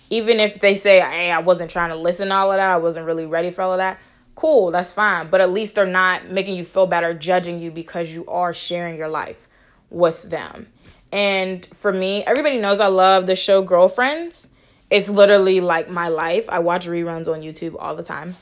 Even 0.08 0.38
if 0.40 0.60
they 0.60 0.76
say, 0.76 1.00
"Hey, 1.00 1.30
I 1.30 1.40
wasn't 1.40 1.70
trying 1.70 1.90
to 1.90 1.96
listen 1.96 2.28
to 2.28 2.34
all 2.34 2.52
of 2.52 2.56
that. 2.56 2.70
I 2.70 2.76
wasn't 2.76 3.06
really 3.06 3.26
ready 3.26 3.50
for 3.50 3.62
all 3.62 3.72
of 3.72 3.78
that." 3.78 3.98
Cool, 4.36 4.70
that's 4.70 4.92
fine. 4.92 5.28
But 5.28 5.40
at 5.40 5.50
least 5.50 5.74
they're 5.74 5.86
not 5.86 6.30
making 6.30 6.54
you 6.54 6.64
feel 6.64 6.86
bad 6.86 7.02
or 7.02 7.14
judging 7.14 7.60
you 7.60 7.70
because 7.72 8.08
you 8.08 8.24
are 8.26 8.54
sharing 8.54 8.96
your 8.96 9.08
life 9.08 9.48
with 9.90 10.22
them. 10.22 10.68
And 11.10 11.66
for 11.74 11.92
me, 11.92 12.22
everybody 12.24 12.60
knows 12.60 12.78
I 12.78 12.86
love 12.86 13.26
the 13.26 13.34
show 13.34 13.62
Girlfriends. 13.62 14.48
It's 14.90 15.08
literally 15.08 15.60
like 15.60 15.88
my 15.88 16.08
life. 16.08 16.44
I 16.48 16.60
watch 16.60 16.86
reruns 16.86 17.26
on 17.26 17.40
YouTube 17.40 17.74
all 17.78 17.96
the 17.96 18.04
time. 18.04 18.36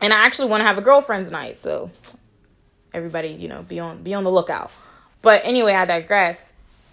And 0.00 0.12
I 0.12 0.24
actually 0.24 0.48
want 0.48 0.60
to 0.60 0.64
have 0.64 0.78
a 0.78 0.80
girlfriend's 0.80 1.30
night, 1.30 1.58
so 1.58 1.90
everybody, 2.94 3.28
you 3.28 3.48
know, 3.48 3.62
be 3.62 3.80
on 3.80 4.02
be 4.02 4.14
on 4.14 4.24
the 4.24 4.30
lookout. 4.30 4.70
But 5.22 5.44
anyway, 5.44 5.72
I 5.72 5.84
digress. 5.84 6.38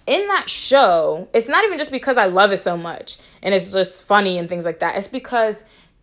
In 0.08 0.28
that 0.28 0.50
show, 0.50 1.28
it's 1.34 1.48
not 1.48 1.66
even 1.66 1.80
just 1.80 1.92
because 1.92 2.18
I 2.18 2.26
love 2.26 2.52
it 2.52 2.60
so 2.60 2.78
much 2.78 3.18
and 3.42 3.56
it's 3.56 3.72
just 3.72 4.04
funny 4.04 4.38
and 4.38 4.48
things 4.48 4.66
like 4.66 4.80
that. 4.80 4.98
It's 4.98 5.08
because 5.08 5.56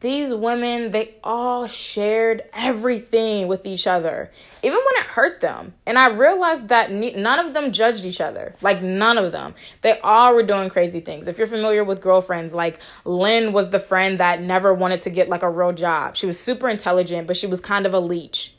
these 0.03 0.35
women, 0.35 0.91
they 0.91 1.15
all 1.23 1.69
shared 1.69 2.43
everything 2.53 3.47
with 3.47 3.65
each 3.65 3.87
other, 3.87 4.31
even 4.63 4.77
when 4.77 5.05
it 5.05 5.11
hurt 5.11 5.41
them. 5.41 5.75
And 5.87 5.97
I 5.97 6.09
realized 6.09 6.69
that 6.69 6.91
none 6.91 7.39
of 7.39 7.55
them 7.55 7.73
judged 7.73 8.05
each 8.05 8.21
other. 8.21 8.55
Like, 8.61 8.83
none 8.83 9.17
of 9.17 9.31
them. 9.33 9.55
They 9.81 9.99
all 10.01 10.35
were 10.35 10.43
doing 10.43 10.69
crazy 10.71 11.01
things. 11.01 11.29
If 11.29 11.39
you're 11.39 11.47
familiar 11.47 11.85
with 11.85 12.03
girlfriends, 12.03 12.53
like 12.53 12.81
Lynn 13.05 13.53
was 13.53 13.71
the 13.71 13.81
friend 13.81 14.19
that 14.19 14.43
never 14.43 14.75
wanted 14.75 15.03
to 15.03 15.11
get 15.11 15.29
like 15.29 15.43
a 15.43 15.51
real 15.51 15.73
job. 15.73 16.17
She 16.17 16.27
was 16.27 16.39
super 16.39 16.69
intelligent, 16.69 17.29
but 17.29 17.37
she 17.37 17.47
was 17.47 17.61
kind 17.61 17.87
of 17.87 17.95
a 17.95 18.01
leech. 18.01 18.55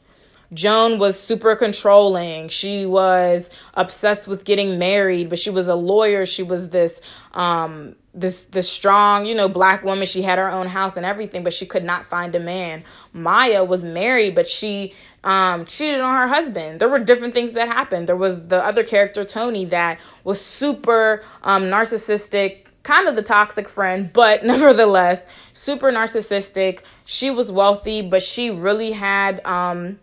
Joan 0.54 1.00
was 1.00 1.20
super 1.20 1.56
controlling. 1.56 2.48
She 2.50 2.86
was 2.86 3.50
obsessed 3.74 4.28
with 4.28 4.46
getting 4.46 4.80
married, 4.80 5.30
but 5.30 5.40
she 5.40 5.50
was 5.50 5.68
a 5.68 5.76
lawyer. 5.76 6.26
She 6.26 6.44
was 6.44 6.70
this 6.70 7.00
um 7.34 7.96
this 8.14 8.44
this 8.52 8.70
strong, 8.70 9.26
you 9.26 9.34
know, 9.34 9.50
black 9.50 9.84
woman. 9.84 10.06
She 10.06 10.22
had 10.22 10.38
her 10.38 10.50
own 10.50 10.68
house 10.68 10.98
and 10.98 11.06
everything, 11.06 11.44
but 11.44 11.54
she 11.54 11.66
could 11.66 11.84
not 11.84 12.10
find 12.10 12.36
a 12.36 12.40
man. 12.40 12.84
Maya 13.12 13.64
was 13.64 13.84
married, 13.84 14.36
but 14.36 14.48
she 14.48 14.94
um 15.24 15.66
cheated 15.66 16.02
on 16.02 16.16
her 16.16 16.28
husband. 16.28 16.80
There 16.80 16.90
were 16.90 17.00
different 17.00 17.34
things 17.34 17.54
that 17.54 17.68
happened. 17.68 18.08
There 18.08 18.16
was 18.16 18.48
the 18.48 18.64
other 18.64 18.84
character 18.84 19.26
Toni 19.26 19.66
that 19.66 20.00
was 20.24 20.40
super 20.40 21.24
um 21.42 21.64
narcissistic, 21.64 22.66
kind 22.84 23.08
of 23.08 23.16
the 23.16 23.24
toxic 23.24 23.68
friend, 23.68 24.12
but 24.14 24.46
nevertheless, 24.46 25.26
super 25.54 25.92
narcissistic. 25.92 26.82
She 27.06 27.32
was 27.32 27.52
wealthy, 27.52 28.02
but 28.02 28.22
she 28.22 28.52
really 28.52 28.92
had 28.92 29.44
um 29.46 30.00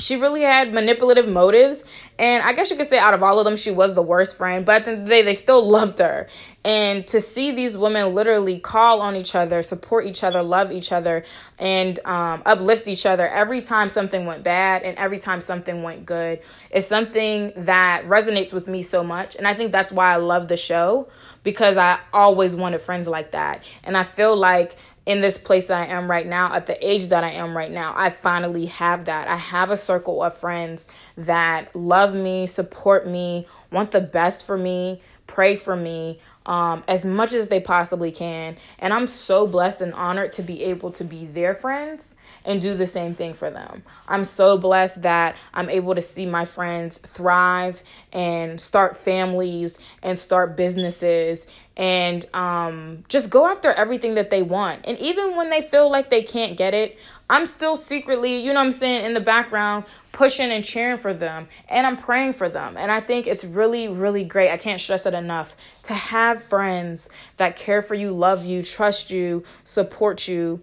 she 0.00 0.16
really 0.16 0.42
had 0.42 0.72
manipulative 0.72 1.28
motives 1.28 1.82
and 2.18 2.42
i 2.42 2.52
guess 2.52 2.70
you 2.70 2.76
could 2.76 2.88
say 2.88 2.98
out 2.98 3.14
of 3.14 3.22
all 3.22 3.38
of 3.38 3.44
them 3.44 3.56
she 3.56 3.70
was 3.70 3.94
the 3.94 4.02
worst 4.02 4.36
friend 4.36 4.64
but 4.64 4.76
at 4.76 4.84
the 4.84 4.90
end 4.92 5.00
of 5.00 5.04
the 5.06 5.10
day 5.10 5.22
they 5.22 5.34
still 5.34 5.66
loved 5.68 5.98
her. 5.98 6.26
And 6.64 7.06
to 7.08 7.22
see 7.22 7.52
these 7.52 7.76
women 7.76 8.14
literally 8.14 8.58
call 8.58 9.00
on 9.00 9.16
each 9.16 9.34
other 9.34 9.62
support 9.62 10.06
each 10.06 10.22
other 10.22 10.42
love 10.42 10.70
each 10.70 10.92
other 10.92 11.24
and 11.58 11.98
um, 12.04 12.42
uplift 12.44 12.88
each 12.88 13.06
other 13.06 13.26
every 13.26 13.62
time 13.62 13.88
something 13.88 14.26
went 14.26 14.44
bad 14.44 14.82
and 14.82 14.98
every 14.98 15.18
time 15.18 15.40
something 15.40 15.82
went 15.82 16.04
good 16.04 16.40
is 16.70 16.86
something 16.86 17.52
that 17.56 18.04
resonates 18.06 18.52
with 18.52 18.66
me 18.68 18.82
so 18.82 19.02
much 19.02 19.34
and 19.36 19.46
i 19.46 19.54
think 19.54 19.72
that's 19.72 19.92
why 19.92 20.12
i 20.12 20.16
love 20.16 20.48
the 20.48 20.56
show 20.56 21.08
because 21.42 21.76
i 21.78 21.98
always 22.12 22.54
wanted 22.54 22.82
friends 22.82 23.06
like 23.06 23.32
that. 23.32 23.62
And 23.84 23.96
i 23.96 24.04
feel 24.04 24.36
like 24.36 24.76
in 25.08 25.22
this 25.22 25.38
place 25.38 25.68
that 25.68 25.80
I 25.80 25.86
am 25.86 26.08
right 26.10 26.26
now, 26.26 26.52
at 26.52 26.66
the 26.66 26.86
age 26.86 27.08
that 27.08 27.24
I 27.24 27.30
am 27.30 27.56
right 27.56 27.70
now, 27.70 27.94
I 27.96 28.10
finally 28.10 28.66
have 28.66 29.06
that. 29.06 29.26
I 29.26 29.36
have 29.36 29.70
a 29.70 29.76
circle 29.76 30.22
of 30.22 30.36
friends 30.36 30.86
that 31.16 31.74
love 31.74 32.14
me, 32.14 32.46
support 32.46 33.06
me, 33.06 33.46
want 33.72 33.90
the 33.90 34.02
best 34.02 34.44
for 34.44 34.58
me, 34.58 35.00
pray 35.26 35.56
for 35.56 35.74
me 35.74 36.20
um, 36.48 36.82
as 36.88 37.04
much 37.04 37.34
as 37.34 37.48
they 37.48 37.60
possibly 37.60 38.10
can. 38.10 38.56
And 38.78 38.92
I'm 38.92 39.06
so 39.06 39.46
blessed 39.46 39.82
and 39.82 39.92
honored 39.92 40.32
to 40.34 40.42
be 40.42 40.64
able 40.64 40.90
to 40.92 41.04
be 41.04 41.26
their 41.26 41.54
friends 41.54 42.14
and 42.44 42.62
do 42.62 42.74
the 42.74 42.86
same 42.86 43.14
thing 43.14 43.34
for 43.34 43.50
them. 43.50 43.82
I'm 44.08 44.24
so 44.24 44.56
blessed 44.56 45.02
that 45.02 45.36
I'm 45.52 45.68
able 45.68 45.94
to 45.94 46.02
see 46.02 46.24
my 46.24 46.46
friends 46.46 46.98
thrive 46.98 47.82
and 48.12 48.58
start 48.58 48.96
families 48.96 49.76
and 50.02 50.18
start 50.18 50.56
businesses 50.56 51.46
and 51.76 52.24
um, 52.34 53.04
just 53.08 53.28
go 53.28 53.46
after 53.46 53.70
everything 53.70 54.14
that 54.14 54.30
they 54.30 54.42
want. 54.42 54.86
And 54.86 54.98
even 54.98 55.36
when 55.36 55.50
they 55.50 55.62
feel 55.62 55.90
like 55.90 56.08
they 56.08 56.22
can't 56.22 56.56
get 56.56 56.72
it, 56.72 56.98
I'm 57.30 57.46
still 57.46 57.76
secretly, 57.76 58.38
you 58.38 58.52
know 58.52 58.60
what 58.60 58.66
I'm 58.66 58.72
saying, 58.72 59.04
in 59.04 59.14
the 59.14 59.20
background 59.20 59.84
pushing 60.12 60.50
and 60.50 60.64
cheering 60.64 60.98
for 60.98 61.12
them 61.12 61.48
and 61.68 61.86
I'm 61.86 61.96
praying 61.96 62.32
for 62.32 62.48
them. 62.48 62.76
And 62.76 62.90
I 62.90 63.00
think 63.00 63.26
it's 63.26 63.44
really, 63.44 63.86
really 63.86 64.24
great. 64.24 64.50
I 64.50 64.56
can't 64.56 64.80
stress 64.80 65.06
it 65.06 65.14
enough 65.14 65.52
to 65.84 65.94
have 65.94 66.42
friends 66.44 67.08
that 67.36 67.56
care 67.56 67.82
for 67.82 67.94
you, 67.94 68.12
love 68.12 68.44
you, 68.44 68.62
trust 68.62 69.10
you, 69.10 69.44
support 69.64 70.26
you, 70.26 70.60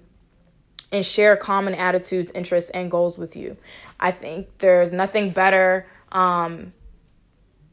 and 0.92 1.06
share 1.06 1.36
common 1.38 1.76
attitudes, 1.76 2.32
interests, 2.34 2.70
and 2.72 2.90
goals 2.90 3.18
with 3.18 3.36
you. 3.36 3.58
I 4.00 4.12
think 4.12 4.48
there's 4.60 4.92
nothing 4.92 5.32
better. 5.32 5.88
Um, 6.12 6.74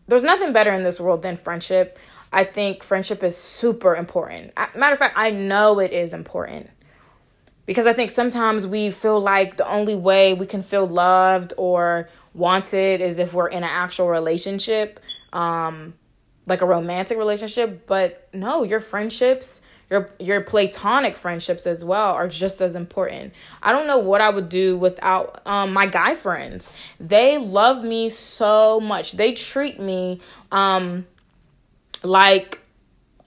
there's 0.06 0.22
nothing 0.22 0.52
better 0.52 0.72
in 0.72 0.82
this 0.82 1.00
world 1.00 1.22
than 1.22 1.36
friendship. 1.36 1.98
I 2.32 2.44
think 2.44 2.82
friendship 2.82 3.22
is 3.22 3.36
super 3.36 3.94
important. 3.94 4.52
Matter 4.74 4.94
of 4.94 4.98
fact, 4.98 5.14
I 5.16 5.30
know 5.30 5.78
it 5.78 5.92
is 5.92 6.12
important 6.12 6.70
because 7.66 7.86
I 7.86 7.92
think 7.92 8.10
sometimes 8.10 8.66
we 8.66 8.90
feel 8.90 9.20
like 9.20 9.56
the 9.56 9.68
only 9.68 9.94
way 9.94 10.34
we 10.34 10.46
can 10.46 10.62
feel 10.62 10.86
loved 10.86 11.52
or 11.56 12.08
wanted 12.34 13.00
is 13.00 13.18
if 13.18 13.32
we're 13.32 13.48
in 13.48 13.58
an 13.58 13.70
actual 13.70 14.08
relationship, 14.08 15.00
um, 15.32 15.94
like 16.46 16.60
a 16.60 16.66
romantic 16.66 17.18
relationship. 17.18 17.86
But 17.86 18.28
no, 18.32 18.62
your 18.62 18.80
friendships 18.80 19.60
your 19.92 20.08
your 20.18 20.40
platonic 20.40 21.18
friendships 21.18 21.66
as 21.66 21.84
well 21.84 22.14
are 22.14 22.26
just 22.26 22.62
as 22.62 22.74
important. 22.74 23.34
I 23.62 23.72
don't 23.72 23.86
know 23.86 23.98
what 23.98 24.22
I 24.22 24.30
would 24.30 24.48
do 24.48 24.78
without 24.78 25.46
um, 25.46 25.74
my 25.74 25.86
guy 25.86 26.14
friends. 26.16 26.72
They 26.98 27.36
love 27.36 27.84
me 27.84 28.08
so 28.08 28.80
much. 28.80 29.12
They 29.12 29.34
treat 29.34 29.78
me 29.78 30.22
um, 30.50 31.06
like 32.02 32.61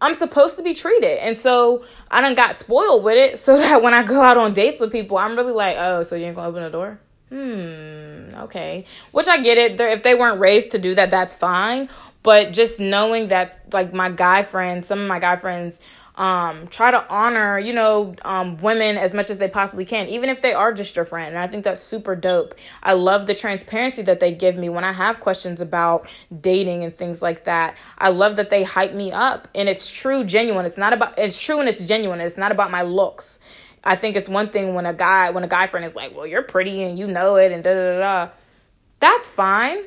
I'm 0.01 0.15
supposed 0.15 0.55
to 0.57 0.63
be 0.63 0.73
treated. 0.73 1.19
And 1.19 1.37
so 1.37 1.85
I 2.11 2.21
done 2.21 2.35
got 2.35 2.59
spoiled 2.59 3.03
with 3.03 3.15
it 3.15 3.39
so 3.45 3.57
that 3.57 3.81
when 3.81 3.93
I 3.93 4.03
go 4.03 4.21
out 4.21 4.37
on 4.37 4.53
dates 4.53 4.79
with 4.81 4.91
people, 4.91 5.17
I'm 5.17 5.35
really 5.35 5.53
like, 5.53 5.77
oh, 5.77 6.03
so 6.03 6.15
you 6.15 6.25
ain't 6.25 6.35
gonna 6.35 6.49
open 6.49 6.63
the 6.63 6.69
door? 6.69 6.99
Hmm, 7.29 8.35
okay. 8.43 8.85
Which 9.11 9.27
I 9.27 9.41
get 9.41 9.57
it. 9.57 9.77
They're, 9.77 9.89
if 9.89 10.03
they 10.03 10.15
weren't 10.15 10.39
raised 10.39 10.71
to 10.71 10.79
do 10.79 10.95
that, 10.95 11.09
that's 11.11 11.33
fine. 11.33 11.89
But 12.21 12.53
just 12.53 12.79
knowing 12.79 13.29
that, 13.29 13.61
like, 13.71 13.93
my 13.93 14.09
guy 14.09 14.43
friends, 14.43 14.87
some 14.87 14.99
of 14.99 15.07
my 15.07 15.19
guy 15.19 15.35
friends 15.35 15.79
um, 16.15 16.67
try 16.67 16.91
to 16.91 17.07
honor, 17.09 17.59
you 17.59 17.73
know, 17.73 18.15
um, 18.23 18.57
women 18.61 18.97
as 18.97 19.13
much 19.13 19.29
as 19.29 19.37
they 19.37 19.49
possibly 19.49 19.85
can, 19.85 20.07
even 20.07 20.29
if 20.29 20.41
they 20.41 20.53
are 20.53 20.73
just 20.73 20.95
your 20.95 21.05
friend. 21.05 21.29
And 21.29 21.37
I 21.37 21.47
think 21.47 21.63
that's 21.63 21.81
super 21.81 22.15
dope. 22.15 22.55
I 22.81 22.93
love 22.93 23.27
the 23.27 23.35
transparency 23.35 24.01
that 24.03 24.19
they 24.19 24.31
give 24.31 24.55
me 24.55 24.69
when 24.69 24.83
I 24.83 24.93
have 24.93 25.19
questions 25.19 25.59
about 25.59 26.07
dating 26.41 26.83
and 26.83 26.97
things 26.97 27.21
like 27.21 27.45
that. 27.45 27.75
I 27.97 28.09
love 28.09 28.37
that 28.37 28.49
they 28.49 28.63
hype 28.63 28.93
me 28.93 29.11
up 29.11 29.49
and 29.53 29.67
it's 29.67 29.89
true, 29.89 30.23
genuine. 30.23 30.65
It's 30.65 30.77
not 30.77 30.93
about, 30.93 31.19
it's 31.19 31.41
true 31.41 31.59
and 31.59 31.67
it's 31.67 31.83
genuine. 31.83 32.21
It's 32.21 32.37
not 32.37 32.51
about 32.51 32.71
my 32.71 32.83
looks. 32.83 33.39
I 33.83 33.97
think 33.97 34.15
it's 34.15 34.29
one 34.29 34.49
thing 34.49 34.73
when 34.73 34.85
a 34.85 34.93
guy, 34.93 35.29
when 35.31 35.43
a 35.43 35.47
guy 35.49 35.67
friend 35.67 35.85
is 35.85 35.93
like, 35.93 36.15
well, 36.15 36.25
you're 36.25 36.43
pretty 36.43 36.81
and 36.83 36.97
you 36.97 37.07
know 37.07 37.35
it 37.35 37.51
and 37.51 37.63
da 37.63 37.73
da 37.73 37.99
da. 37.99 38.31
That's 39.01 39.27
fine. 39.27 39.79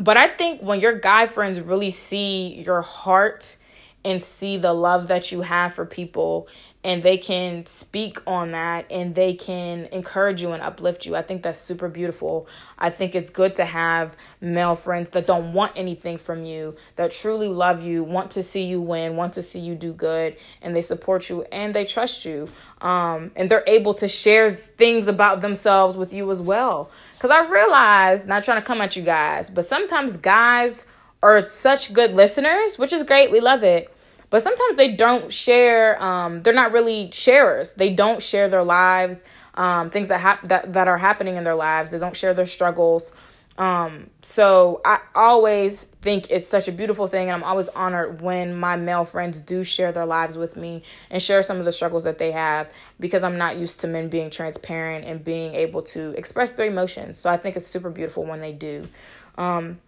But 0.00 0.16
I 0.16 0.28
think 0.36 0.62
when 0.62 0.80
your 0.80 0.98
guy 0.98 1.26
friends 1.26 1.60
really 1.60 1.90
see 1.90 2.62
your 2.64 2.80
heart 2.82 3.56
and 4.04 4.22
see 4.22 4.56
the 4.56 4.72
love 4.72 5.08
that 5.08 5.32
you 5.32 5.42
have 5.42 5.74
for 5.74 5.84
people 5.84 6.48
and 6.84 7.02
they 7.02 7.18
can 7.18 7.66
speak 7.66 8.18
on 8.26 8.52
that 8.52 8.86
and 8.90 9.14
they 9.14 9.34
can 9.34 9.86
encourage 9.86 10.40
you 10.40 10.52
and 10.52 10.62
uplift 10.62 11.04
you. 11.04 11.16
I 11.16 11.22
think 11.22 11.42
that's 11.42 11.60
super 11.60 11.88
beautiful. 11.88 12.46
I 12.78 12.90
think 12.90 13.16
it's 13.16 13.30
good 13.30 13.56
to 13.56 13.64
have 13.64 14.14
male 14.40 14.76
friends 14.76 15.10
that 15.10 15.26
don't 15.26 15.52
want 15.52 15.72
anything 15.74 16.18
from 16.18 16.44
you, 16.44 16.76
that 16.94 17.10
truly 17.10 17.48
love 17.48 17.82
you, 17.82 18.04
want 18.04 18.30
to 18.32 18.44
see 18.44 18.62
you 18.62 18.80
win, 18.80 19.16
want 19.16 19.34
to 19.34 19.42
see 19.42 19.58
you 19.58 19.74
do 19.74 19.92
good, 19.92 20.36
and 20.62 20.74
they 20.74 20.82
support 20.82 21.28
you 21.28 21.42
and 21.50 21.74
they 21.74 21.84
trust 21.84 22.24
you. 22.24 22.48
Um, 22.80 23.32
and 23.34 23.50
they're 23.50 23.64
able 23.66 23.94
to 23.94 24.06
share 24.06 24.54
things 24.54 25.08
about 25.08 25.40
themselves 25.40 25.96
with 25.96 26.14
you 26.14 26.30
as 26.30 26.40
well. 26.40 26.90
Because 27.14 27.32
I 27.32 27.50
realize, 27.50 28.24
not 28.24 28.44
trying 28.44 28.62
to 28.62 28.66
come 28.66 28.80
at 28.80 28.94
you 28.94 29.02
guys, 29.02 29.50
but 29.50 29.66
sometimes 29.66 30.16
guys 30.16 30.86
are 31.22 31.48
such 31.50 31.92
good 31.92 32.12
listeners, 32.12 32.78
which 32.78 32.92
is 32.92 33.02
great. 33.02 33.30
We 33.30 33.40
love 33.40 33.64
it. 33.64 33.92
But 34.30 34.42
sometimes 34.42 34.76
they 34.76 34.92
don't 34.94 35.32
share 35.32 36.00
um, 36.02 36.42
they're 36.42 36.52
not 36.52 36.72
really 36.72 37.10
sharers. 37.12 37.72
They 37.72 37.94
don't 37.94 38.22
share 38.22 38.48
their 38.48 38.64
lives 38.64 39.22
um, 39.58 39.90
things 39.90 40.08
that, 40.08 40.20
hap- 40.20 40.48
that 40.48 40.72
that 40.72 40.88
are 40.88 40.96
happening 40.96 41.36
in 41.36 41.44
their 41.44 41.54
lives. 41.54 41.90
They 41.90 41.98
don't 41.98 42.16
share 42.16 42.32
their 42.32 42.46
struggles. 42.46 43.12
Um, 43.58 44.10
so 44.22 44.80
i 44.84 45.00
always 45.16 45.82
think 46.00 46.30
it's 46.30 46.46
such 46.46 46.68
a 46.68 46.72
beautiful 46.72 47.08
thing 47.08 47.22
and 47.28 47.32
i'm 47.32 47.42
always 47.42 47.68
honored 47.70 48.22
when 48.22 48.56
my 48.56 48.76
male 48.76 49.04
friends 49.04 49.40
do 49.40 49.64
share 49.64 49.90
their 49.90 50.06
lives 50.06 50.36
with 50.36 50.56
me 50.56 50.84
and 51.10 51.20
share 51.20 51.42
some 51.42 51.58
of 51.58 51.64
the 51.64 51.72
struggles 51.72 52.04
that 52.04 52.18
they 52.18 52.30
have 52.30 52.68
because 53.00 53.24
i'm 53.24 53.36
not 53.36 53.56
used 53.56 53.80
to 53.80 53.88
men 53.88 54.08
being 54.08 54.30
transparent 54.30 55.04
and 55.04 55.24
being 55.24 55.56
able 55.56 55.82
to 55.82 56.10
express 56.10 56.52
their 56.52 56.66
emotions. 56.66 57.18
So 57.18 57.28
i 57.28 57.36
think 57.36 57.56
it's 57.56 57.66
super 57.66 57.90
beautiful 57.90 58.24
when 58.24 58.40
they 58.40 58.52
do. 58.52 58.86
Um, 59.36 59.80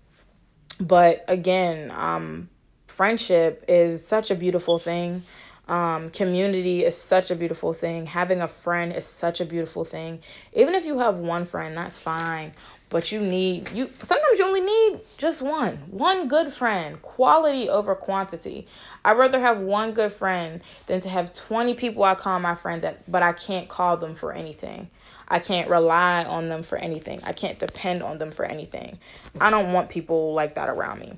but 0.80 1.24
again 1.28 1.90
um, 1.94 2.48
friendship 2.86 3.64
is 3.66 4.06
such 4.06 4.30
a 4.30 4.34
beautiful 4.34 4.78
thing. 4.78 5.22
Um, 5.68 6.10
community 6.10 6.84
is 6.84 7.00
such 7.00 7.30
a 7.30 7.36
beautiful 7.36 7.72
thing. 7.72 8.04
Having 8.04 8.42
a 8.42 8.48
friend 8.48 8.92
is 8.92 9.06
such 9.06 9.40
a 9.40 9.44
beautiful 9.44 9.84
thing. 9.84 10.18
Even 10.52 10.74
if 10.74 10.84
you 10.84 10.98
have 10.98 11.14
one 11.14 11.46
friend, 11.46 11.76
that's 11.76 11.96
fine. 11.96 12.52
But 12.88 13.12
you 13.12 13.20
need 13.20 13.70
you 13.70 13.88
sometimes 14.02 14.38
you 14.38 14.44
only 14.44 14.60
need 14.60 15.00
just 15.16 15.40
one. 15.40 15.76
One 15.90 16.28
good 16.28 16.52
friend. 16.52 17.00
Quality 17.00 17.68
over 17.68 17.94
quantity. 17.94 18.66
I'd 19.04 19.16
rather 19.16 19.40
have 19.40 19.60
one 19.60 19.92
good 19.92 20.12
friend 20.12 20.60
than 20.86 21.00
to 21.02 21.08
have 21.08 21.32
20 21.32 21.74
people 21.74 22.02
I 22.02 22.16
call 22.16 22.38
my 22.40 22.56
friend 22.56 22.82
that 22.82 23.10
but 23.10 23.22
I 23.22 23.32
can't 23.32 23.68
call 23.68 23.96
them 23.96 24.14
for 24.16 24.32
anything. 24.32 24.90
I 25.30 25.38
can't 25.38 25.70
rely 25.70 26.24
on 26.24 26.48
them 26.48 26.64
for 26.64 26.76
anything. 26.76 27.20
I 27.24 27.32
can't 27.32 27.58
depend 27.58 28.02
on 28.02 28.18
them 28.18 28.32
for 28.32 28.44
anything. 28.44 28.98
I 29.40 29.50
don't 29.50 29.72
want 29.72 29.88
people 29.88 30.34
like 30.34 30.56
that 30.56 30.68
around 30.68 30.98
me. 30.98 31.14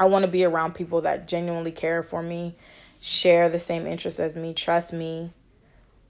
I 0.00 0.06
want 0.06 0.24
to 0.24 0.30
be 0.30 0.44
around 0.44 0.74
people 0.74 1.02
that 1.02 1.28
genuinely 1.28 1.70
care 1.70 2.02
for 2.02 2.22
me, 2.22 2.56
share 3.00 3.48
the 3.48 3.60
same 3.60 3.86
interests 3.86 4.18
as 4.18 4.34
me, 4.34 4.52
trust 4.52 4.92
me, 4.92 5.30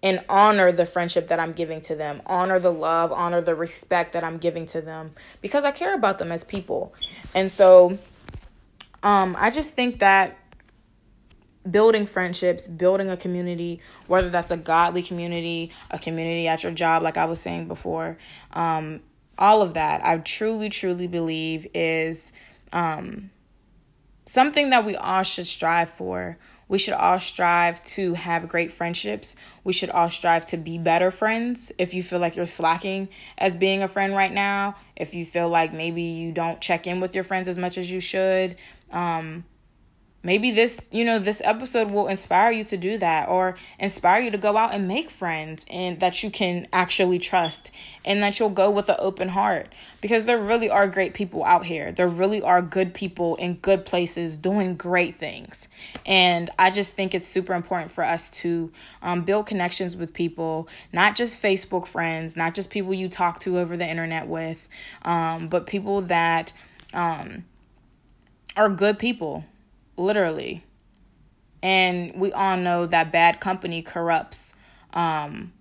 and 0.02 0.24
honor 0.28 0.72
the 0.72 0.87
friendship 0.87 1.28
that 1.28 1.38
I'm 1.38 1.52
giving 1.52 1.83
to 1.83 1.94
them, 1.94 2.22
honor 2.24 2.59
the 2.59 2.72
love, 2.72 3.12
honor 3.12 3.42
the 3.42 3.54
respect 3.54 4.14
that 4.14 4.24
I'm 4.24 4.38
giving 4.38 4.66
to 4.68 4.80
them 4.80 5.12
because 5.42 5.64
I 5.64 5.72
care 5.72 5.94
about 5.94 6.18
them 6.18 6.33
as 6.33 6.42
people. 6.42 6.94
And 7.35 7.50
so 7.50 7.98
um 9.02 9.37
I 9.38 9.50
just 9.50 9.74
think 9.74 9.98
that 10.00 10.38
building 11.68 12.07
friendships, 12.07 12.66
building 12.66 13.11
a 13.11 13.16
community, 13.16 13.81
whether 14.07 14.31
that's 14.31 14.51
a 14.51 14.57
godly 14.57 15.03
community, 15.03 15.70
a 15.90 15.99
community 15.99 16.49
at 16.49 16.62
your 16.62 16.73
job 16.73 17.03
like 17.03 17.16
I 17.16 17.25
was 17.25 17.40
saying 17.40 17.68
before, 17.68 18.18
um 18.53 19.01
all 19.38 19.62
of 19.62 19.73
that 19.75 20.05
I 20.05 20.18
truly 20.18 20.68
truly 20.68 21.07
believe 21.07 21.66
is 21.75 22.33
um 22.73 23.31
something 24.31 24.70
that 24.70 24.87
we 24.87 24.94
all 24.94 25.25
should 25.25 25.46
strive 25.46 25.90
for. 25.90 26.38
We 26.68 26.79
should 26.79 26.94
all 26.94 27.18
strive 27.18 27.83
to 27.96 28.14
have 28.14 28.49
great 28.49 28.70
friendships. 28.70 29.35
We 29.64 29.73
should 29.73 29.90
all 29.90 30.09
strive 30.09 30.46
to 30.46 30.57
be 30.57 30.79
better 30.79 31.11
friends. 31.11 31.73
If 31.79 31.94
you 31.94 32.05
feel 32.05 32.20
like 32.20 32.37
you're 32.37 32.46
slacking 32.46 33.09
as 33.38 33.57
being 33.57 33.83
a 33.83 33.88
friend 33.88 34.14
right 34.14 34.31
now, 34.31 34.77
if 34.94 35.12
you 35.12 35.25
feel 35.27 35.49
like 35.49 35.73
maybe 35.73 36.03
you 36.03 36.31
don't 36.31 36.61
check 36.61 36.87
in 36.87 37.01
with 37.01 37.12
your 37.12 37.25
friends 37.25 37.49
as 37.49 37.59
much 37.59 37.77
as 37.77 37.90
you 37.90 37.99
should, 37.99 38.55
um, 38.92 39.44
maybe 40.22 40.50
this 40.50 40.88
you 40.90 41.04
know 41.04 41.18
this 41.18 41.40
episode 41.44 41.90
will 41.90 42.06
inspire 42.09 42.52
you 42.52 42.64
to 42.64 42.76
do 42.76 42.98
that 42.98 43.28
or 43.28 43.56
inspire 43.78 44.20
you 44.20 44.30
to 44.30 44.38
go 44.38 44.56
out 44.56 44.74
and 44.74 44.87
make 44.87 45.11
friends 45.11 45.64
and 45.70 46.00
that 46.00 46.22
you 46.22 46.30
can 46.30 46.66
actually 46.72 47.18
trust 47.18 47.70
and 48.04 48.22
that 48.22 48.38
you'll 48.38 48.50
go 48.50 48.70
with 48.70 48.88
an 48.88 48.96
open 48.98 49.28
heart 49.28 49.68
because 50.00 50.24
there 50.24 50.38
really 50.38 50.70
are 50.70 50.87
great 50.87 51.14
people 51.14 51.44
out 51.44 51.64
here. 51.64 51.92
There 51.92 52.09
really 52.09 52.42
are 52.42 52.62
good 52.62 52.94
people 52.94 53.37
in 53.37 53.54
good 53.56 53.85
places 53.85 54.38
doing 54.38 54.76
great 54.76 55.16
things. 55.16 55.68
And 56.04 56.50
i 56.59 56.70
just 56.70 56.94
think 56.94 57.14
it's 57.14 57.26
super 57.26 57.54
important 57.54 57.90
for 57.90 58.04
us 58.04 58.30
to 58.30 58.72
um, 59.02 59.22
build 59.22 59.46
connections 59.46 59.96
with 59.96 60.12
people 60.12 60.68
not 60.92 61.14
just 61.16 61.40
facebook 61.42 61.87
friends 61.87 62.37
not 62.37 62.54
just 62.54 62.70
people 62.70 62.92
you 62.92 63.09
talk 63.09 63.40
to 63.40 63.59
over 63.59 63.76
the 63.76 63.87
internet 63.87 64.26
with 64.26 64.68
um, 65.02 65.48
but 65.48 65.66
people 65.66 66.02
that 66.02 66.52
um, 66.92 67.44
are 68.56 68.68
good 68.68 68.98
people 68.98 69.44
literally. 70.01 70.65
And 71.63 72.15
we 72.15 72.33
all 72.33 72.57
know 72.57 72.87
that 72.87 73.13
bad 73.13 73.41
company 73.41 73.83
corrupts 73.83 74.55
um, 74.93 75.53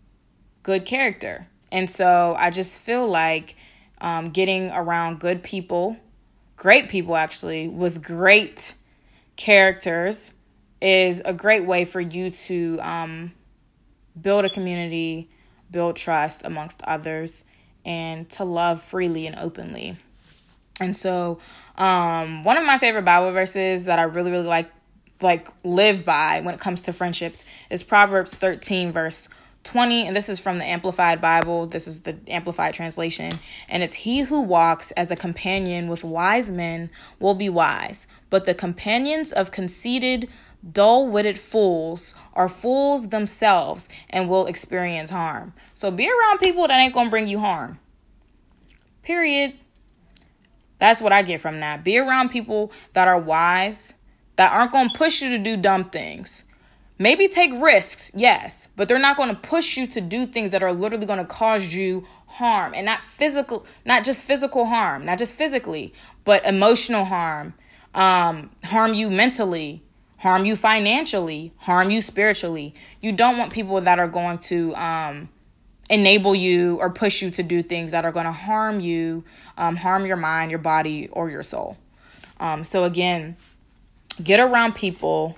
good 0.63 0.85
character. 0.85 1.47
And 1.71 1.89
so 1.89 2.35
I 2.37 2.49
just 2.49 2.81
feel 2.81 3.07
like 3.07 3.55
um, 4.01 4.29
getting 4.29 4.71
around 4.71 5.19
good 5.19 5.43
people, 5.43 5.97
great 6.55 6.89
people 6.89 7.15
actually, 7.15 7.67
with 7.67 8.01
great 8.01 8.73
characters 9.35 10.31
is 10.81 11.21
a 11.25 11.33
great 11.33 11.65
way 11.65 11.85
for 11.85 12.01
you 12.01 12.31
to 12.31 12.79
um, 12.81 13.33
build 14.19 14.45
a 14.45 14.49
community, 14.49 15.29
build 15.69 15.95
trust 15.95 16.41
amongst 16.45 16.81
others, 16.83 17.43
and 17.85 18.29
to 18.29 18.43
love 18.43 18.81
freely 18.81 19.27
and 19.27 19.35
openly. 19.37 19.97
And 20.79 20.95
so, 20.95 21.39
um, 21.75 22.43
one 22.43 22.57
of 22.57 22.65
my 22.65 22.77
favorite 22.77 23.05
Bible 23.05 23.31
verses 23.31 23.85
that 23.85 23.99
I 23.99 24.03
really, 24.03 24.31
really 24.31 24.47
like, 24.47 24.71
like 25.21 25.49
live 25.63 26.05
by 26.05 26.41
when 26.41 26.55
it 26.55 26.61
comes 26.61 26.81
to 26.83 26.93
friendships 26.93 27.45
is 27.69 27.83
Proverbs 27.83 28.35
13, 28.35 28.91
verse 28.91 29.27
20. 29.63 30.07
And 30.07 30.15
this 30.15 30.29
is 30.29 30.39
from 30.39 30.57
the 30.57 30.65
Amplified 30.65 31.21
Bible. 31.21 31.67
This 31.67 31.87
is 31.87 32.01
the 32.01 32.17
Amplified 32.27 32.73
translation. 32.73 33.39
And 33.67 33.83
it's 33.83 33.95
He 33.95 34.21
who 34.21 34.41
walks 34.41 34.91
as 34.91 35.11
a 35.11 35.15
companion 35.15 35.89
with 35.89 36.03
wise 36.03 36.49
men 36.49 36.89
will 37.19 37.35
be 37.35 37.49
wise, 37.49 38.07
but 38.29 38.45
the 38.45 38.53
companions 38.53 39.31
of 39.31 39.51
conceited, 39.51 40.29
dull 40.69 41.07
witted 41.07 41.39
fools 41.39 42.15
are 42.33 42.49
fools 42.49 43.09
themselves 43.09 43.89
and 44.09 44.29
will 44.29 44.45
experience 44.45 45.09
harm. 45.09 45.53
So 45.73 45.91
be 45.91 46.09
around 46.09 46.39
people 46.39 46.67
that 46.67 46.77
ain't 46.77 46.93
gonna 46.93 47.09
bring 47.09 47.27
you 47.27 47.39
harm. 47.39 47.79
Period. 49.03 49.53
That's 50.79 51.01
what 51.01 51.11
I 51.11 51.21
get 51.21 51.41
from 51.41 51.59
that. 51.59 51.83
Be 51.83 51.97
around 51.97 52.29
people 52.29 52.71
that 52.93 53.07
are 53.07 53.19
wise, 53.19 53.93
that 54.37 54.51
aren't 54.51 54.71
going 54.71 54.89
to 54.89 54.97
push 54.97 55.21
you 55.21 55.29
to 55.29 55.37
do 55.37 55.57
dumb 55.57 55.89
things. 55.89 56.43
Maybe 56.97 57.29
take 57.29 57.51
risks, 57.53 58.11
yes, 58.13 58.67
but 58.75 58.87
they're 58.87 58.99
not 58.99 59.15
going 59.15 59.29
to 59.29 59.41
push 59.41 59.77
you 59.77 59.87
to 59.87 60.01
do 60.01 60.25
things 60.25 60.51
that 60.51 60.63
are 60.63 60.73
literally 60.73 61.05
going 61.05 61.19
to 61.19 61.25
cause 61.25 61.73
you 61.73 62.05
harm 62.25 62.73
and 62.73 62.85
not 62.85 63.01
physical, 63.01 63.65
not 63.85 64.03
just 64.03 64.23
physical 64.23 64.65
harm, 64.65 65.05
not 65.05 65.17
just 65.17 65.35
physically, 65.35 65.93
but 66.25 66.43
emotional 66.45 67.05
harm, 67.05 67.53
um, 67.95 68.49
harm 68.65 68.93
you 68.93 69.09
mentally, 69.09 69.81
harm 70.17 70.43
you 70.43 70.57
financially, 70.57 71.53
harm 71.57 71.89
you 71.89 72.01
spiritually. 72.01 72.73
You 73.01 73.13
don't 73.13 73.37
want 73.37 73.53
people 73.53 73.79
that 73.79 73.97
are 73.97 74.07
going 74.07 74.39
to 74.39 74.75
um, 74.75 75.29
enable 75.89 76.35
you 76.35 76.77
or 76.79 76.89
push 76.89 77.21
you 77.21 77.31
to 77.31 77.43
do 77.43 77.63
things 77.63 77.91
that 77.91 78.05
are 78.05 78.11
going 78.11 78.25
to 78.25 78.31
harm 78.31 78.79
you, 78.79 79.23
um, 79.57 79.75
harm 79.75 80.05
your 80.05 80.17
mind, 80.17 80.51
your 80.51 80.59
body, 80.59 81.09
or 81.11 81.29
your 81.29 81.43
soul. 81.43 81.77
Um, 82.39 82.63
so, 82.63 82.83
again, 82.83 83.35
get 84.23 84.39
around 84.39 84.75
people 84.75 85.37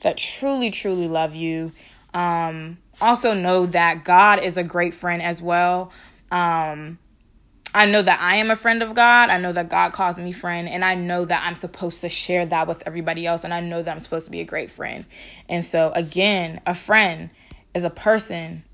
that 0.00 0.16
truly, 0.16 0.70
truly 0.70 1.06
love 1.06 1.34
you. 1.34 1.72
Um, 2.12 2.78
also, 3.00 3.34
know 3.34 3.66
that 3.66 4.04
God 4.04 4.42
is 4.42 4.56
a 4.56 4.64
great 4.64 4.94
friend 4.94 5.22
as 5.22 5.42
well. 5.42 5.92
Um, 6.30 6.98
I 7.74 7.86
know 7.86 8.02
that 8.02 8.20
I 8.20 8.36
am 8.36 8.52
a 8.52 8.56
friend 8.56 8.82
of 8.82 8.94
God. 8.94 9.30
I 9.30 9.38
know 9.38 9.52
that 9.52 9.68
God 9.68 9.92
calls 9.92 10.16
me 10.16 10.30
friend, 10.30 10.68
and 10.68 10.84
I 10.84 10.94
know 10.94 11.24
that 11.24 11.42
I'm 11.44 11.56
supposed 11.56 12.00
to 12.02 12.08
share 12.08 12.46
that 12.46 12.68
with 12.68 12.82
everybody 12.86 13.26
else, 13.26 13.42
and 13.44 13.52
I 13.52 13.60
know 13.60 13.82
that 13.82 13.90
I'm 13.90 14.00
supposed 14.00 14.26
to 14.26 14.30
be 14.30 14.40
a 14.40 14.44
great 14.44 14.70
friend. 14.70 15.04
And 15.48 15.64
so, 15.64 15.90
again, 15.94 16.60
a 16.66 16.74
friend 16.74 17.30
is 17.74 17.82
a 17.82 17.90
person 17.90 18.64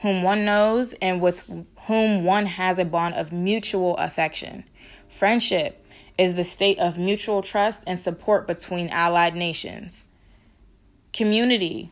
whom 0.00 0.22
one 0.22 0.44
knows 0.44 0.94
and 0.94 1.20
with 1.20 1.44
whom 1.86 2.24
one 2.24 2.46
has 2.46 2.78
a 2.78 2.84
bond 2.84 3.14
of 3.14 3.32
mutual 3.32 3.96
affection. 3.98 4.64
Friendship 5.08 5.84
is 6.16 6.34
the 6.34 6.44
state 6.44 6.78
of 6.78 6.98
mutual 6.98 7.42
trust 7.42 7.82
and 7.86 7.98
support 7.98 8.46
between 8.46 8.88
allied 8.88 9.34
nations. 9.34 10.04
Community 11.12 11.90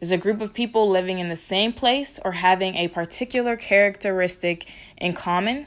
is 0.00 0.12
a 0.12 0.18
group 0.18 0.40
of 0.40 0.54
people 0.54 0.88
living 0.88 1.18
in 1.18 1.28
the 1.28 1.36
same 1.36 1.72
place 1.72 2.20
or 2.24 2.32
having 2.32 2.76
a 2.76 2.88
particular 2.88 3.56
characteristic 3.56 4.66
in 4.96 5.12
common. 5.12 5.66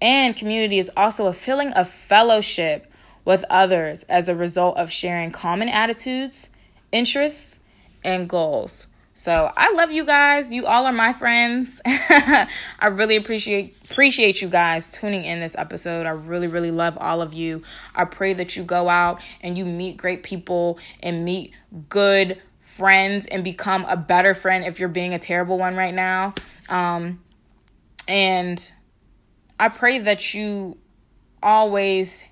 And 0.00 0.36
community 0.36 0.78
is 0.78 0.90
also 0.96 1.26
a 1.26 1.32
feeling 1.32 1.72
of 1.72 1.88
fellowship 1.88 2.92
with 3.24 3.44
others 3.48 4.02
as 4.04 4.28
a 4.28 4.36
result 4.36 4.76
of 4.76 4.90
sharing 4.90 5.30
common 5.30 5.68
attitudes, 5.68 6.50
interests, 6.92 7.58
and 8.04 8.28
goals. 8.28 8.86
So 9.26 9.50
I 9.56 9.72
love 9.72 9.90
you 9.90 10.04
guys. 10.04 10.52
You 10.52 10.66
all 10.66 10.86
are 10.86 10.92
my 10.92 11.12
friends. 11.12 11.80
I 11.84 12.46
really 12.92 13.16
appreciate 13.16 13.76
appreciate 13.90 14.40
you 14.40 14.46
guys 14.48 14.86
tuning 14.86 15.24
in 15.24 15.40
this 15.40 15.56
episode. 15.58 16.06
I 16.06 16.10
really, 16.10 16.46
really 16.46 16.70
love 16.70 16.96
all 16.96 17.20
of 17.20 17.34
you. 17.34 17.62
I 17.92 18.04
pray 18.04 18.34
that 18.34 18.54
you 18.54 18.62
go 18.62 18.88
out 18.88 19.20
and 19.40 19.58
you 19.58 19.64
meet 19.64 19.96
great 19.96 20.22
people 20.22 20.78
and 21.00 21.24
meet 21.24 21.52
good 21.88 22.40
friends 22.60 23.26
and 23.26 23.42
become 23.42 23.84
a 23.86 23.96
better 23.96 24.32
friend 24.32 24.64
if 24.64 24.78
you're 24.78 24.88
being 24.88 25.12
a 25.12 25.18
terrible 25.18 25.58
one 25.58 25.74
right 25.74 25.92
now. 25.92 26.32
Um, 26.68 27.20
and 28.06 28.72
I 29.58 29.70
pray 29.70 29.98
that 29.98 30.34
you 30.34 30.78
always 31.42 32.22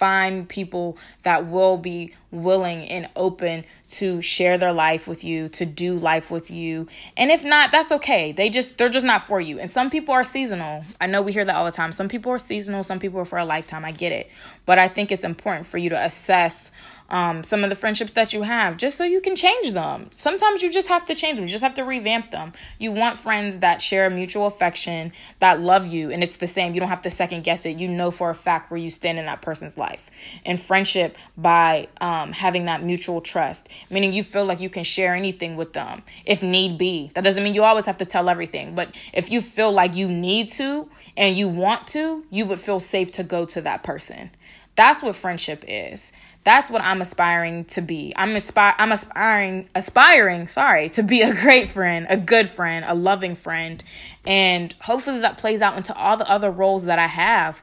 find 0.00 0.48
people 0.48 0.96
that 1.24 1.46
will 1.46 1.76
be 1.76 2.14
willing 2.30 2.88
and 2.88 3.06
open 3.16 3.66
to 3.86 4.22
share 4.22 4.56
their 4.56 4.72
life 4.72 5.06
with 5.06 5.22
you, 5.22 5.50
to 5.50 5.66
do 5.66 5.94
life 5.94 6.30
with 6.30 6.50
you. 6.50 6.86
And 7.18 7.30
if 7.30 7.44
not, 7.44 7.70
that's 7.70 7.92
okay. 7.92 8.32
They 8.32 8.48
just 8.48 8.78
they're 8.78 8.88
just 8.88 9.04
not 9.04 9.26
for 9.26 9.42
you. 9.42 9.58
And 9.58 9.70
some 9.70 9.90
people 9.90 10.14
are 10.14 10.24
seasonal. 10.24 10.84
I 11.02 11.06
know 11.06 11.20
we 11.20 11.32
hear 11.32 11.44
that 11.44 11.54
all 11.54 11.66
the 11.66 11.70
time. 11.70 11.92
Some 11.92 12.08
people 12.08 12.32
are 12.32 12.38
seasonal, 12.38 12.82
some 12.82 12.98
people 12.98 13.20
are 13.20 13.26
for 13.26 13.38
a 13.38 13.44
lifetime. 13.44 13.84
I 13.84 13.92
get 13.92 14.10
it. 14.10 14.30
But 14.64 14.78
I 14.78 14.88
think 14.88 15.12
it's 15.12 15.24
important 15.24 15.66
for 15.66 15.76
you 15.76 15.90
to 15.90 16.02
assess 16.02 16.72
um, 17.10 17.42
some 17.42 17.64
of 17.64 17.70
the 17.70 17.76
friendships 17.76 18.12
that 18.12 18.32
you 18.32 18.42
have 18.42 18.76
just 18.76 18.96
so 18.96 19.04
you 19.04 19.20
can 19.20 19.36
change 19.36 19.72
them. 19.72 20.10
Sometimes 20.16 20.62
you 20.62 20.70
just 20.70 20.88
have 20.88 21.04
to 21.06 21.14
change 21.14 21.36
them, 21.36 21.46
you 21.46 21.50
just 21.50 21.64
have 21.64 21.74
to 21.74 21.84
revamp 21.84 22.30
them. 22.30 22.52
You 22.78 22.92
want 22.92 23.18
friends 23.18 23.58
that 23.58 23.82
share 23.82 24.08
mutual 24.10 24.46
affection, 24.46 25.12
that 25.40 25.60
love 25.60 25.86
you, 25.86 26.10
and 26.10 26.22
it's 26.22 26.36
the 26.36 26.46
same. 26.46 26.74
You 26.74 26.80
don't 26.80 26.88
have 26.88 27.02
to 27.02 27.10
second 27.10 27.44
guess 27.44 27.66
it. 27.66 27.78
You 27.78 27.88
know 27.88 28.10
for 28.10 28.30
a 28.30 28.34
fact 28.34 28.70
where 28.70 28.78
you 28.78 28.90
stand 28.90 29.18
in 29.18 29.26
that 29.26 29.42
person's 29.42 29.76
life. 29.76 30.10
And 30.44 30.60
friendship 30.60 31.16
by 31.36 31.88
um, 32.00 32.32
having 32.32 32.66
that 32.66 32.82
mutual 32.82 33.20
trust, 33.20 33.68
meaning 33.90 34.12
you 34.12 34.22
feel 34.22 34.44
like 34.44 34.60
you 34.60 34.70
can 34.70 34.84
share 34.84 35.14
anything 35.14 35.56
with 35.56 35.72
them 35.72 36.02
if 36.24 36.42
need 36.42 36.78
be. 36.78 37.10
That 37.14 37.24
doesn't 37.24 37.42
mean 37.42 37.54
you 37.54 37.64
always 37.64 37.86
have 37.86 37.98
to 37.98 38.04
tell 38.04 38.28
everything, 38.28 38.74
but 38.74 38.96
if 39.12 39.30
you 39.30 39.40
feel 39.40 39.72
like 39.72 39.96
you 39.96 40.08
need 40.08 40.50
to 40.52 40.88
and 41.16 41.36
you 41.36 41.48
want 41.48 41.86
to, 41.88 42.24
you 42.30 42.46
would 42.46 42.60
feel 42.60 42.80
safe 42.80 43.10
to 43.12 43.22
go 43.22 43.44
to 43.46 43.60
that 43.62 43.82
person. 43.82 44.30
That's 44.76 45.02
what 45.02 45.16
friendship 45.16 45.64
is. 45.68 46.12
That's 46.42 46.70
what 46.70 46.82
I'm 46.82 47.02
aspiring 47.02 47.66
to 47.66 47.82
be. 47.82 48.14
I'm 48.16 48.34
aspire 48.34 48.74
I'm 48.78 48.92
aspiring 48.92 49.68
aspiring, 49.74 50.48
sorry, 50.48 50.88
to 50.90 51.02
be 51.02 51.20
a 51.22 51.34
great 51.34 51.68
friend, 51.68 52.06
a 52.08 52.16
good 52.16 52.48
friend, 52.48 52.84
a 52.88 52.94
loving 52.94 53.36
friend. 53.36 53.82
And 54.26 54.74
hopefully 54.80 55.20
that 55.20 55.38
plays 55.38 55.60
out 55.60 55.76
into 55.76 55.94
all 55.94 56.16
the 56.16 56.28
other 56.28 56.50
roles 56.50 56.84
that 56.84 56.98
I 56.98 57.08
have 57.08 57.62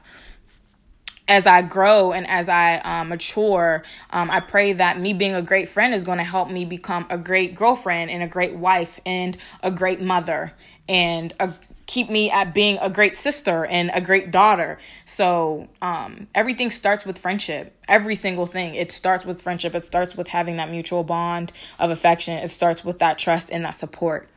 as 1.28 1.46
I 1.46 1.60
grow 1.62 2.12
and 2.12 2.26
as 2.26 2.48
I 2.48 2.78
um, 2.78 3.10
mature, 3.10 3.84
um, 4.10 4.30
I 4.30 4.40
pray 4.40 4.72
that 4.72 4.98
me 4.98 5.12
being 5.12 5.34
a 5.34 5.42
great 5.42 5.68
friend 5.68 5.92
is 5.92 6.02
going 6.02 6.18
to 6.18 6.24
help 6.24 6.50
me 6.50 6.64
become 6.64 7.06
a 7.10 7.18
great 7.18 7.54
girlfriend 7.54 8.10
and 8.10 8.22
a 8.22 8.26
great 8.26 8.54
wife 8.54 8.98
and 9.04 9.36
a 9.62 9.70
great 9.70 10.00
mother 10.00 10.54
and 10.88 11.34
a 11.38 11.52
keep 11.88 12.10
me 12.10 12.30
at 12.30 12.52
being 12.54 12.78
a 12.80 12.90
great 12.90 13.16
sister 13.16 13.64
and 13.64 13.90
a 13.94 14.00
great 14.00 14.30
daughter. 14.30 14.78
So 15.06 15.68
um, 15.80 16.28
everything 16.34 16.70
starts 16.70 17.04
with 17.04 17.18
friendship. 17.18 17.74
Every 17.88 18.14
single 18.14 18.44
thing. 18.46 18.74
It 18.74 18.92
starts 18.92 19.24
with 19.24 19.40
friendship. 19.40 19.74
It 19.74 19.84
starts 19.84 20.14
with 20.14 20.28
having 20.28 20.58
that 20.58 20.70
mutual 20.70 21.02
bond 21.02 21.50
of 21.78 21.90
affection. 21.90 22.34
It 22.34 22.48
starts 22.48 22.84
with 22.84 22.98
that 23.00 23.18
trust 23.18 23.50
and 23.50 23.64
that 23.64 23.74
support. 23.74 24.28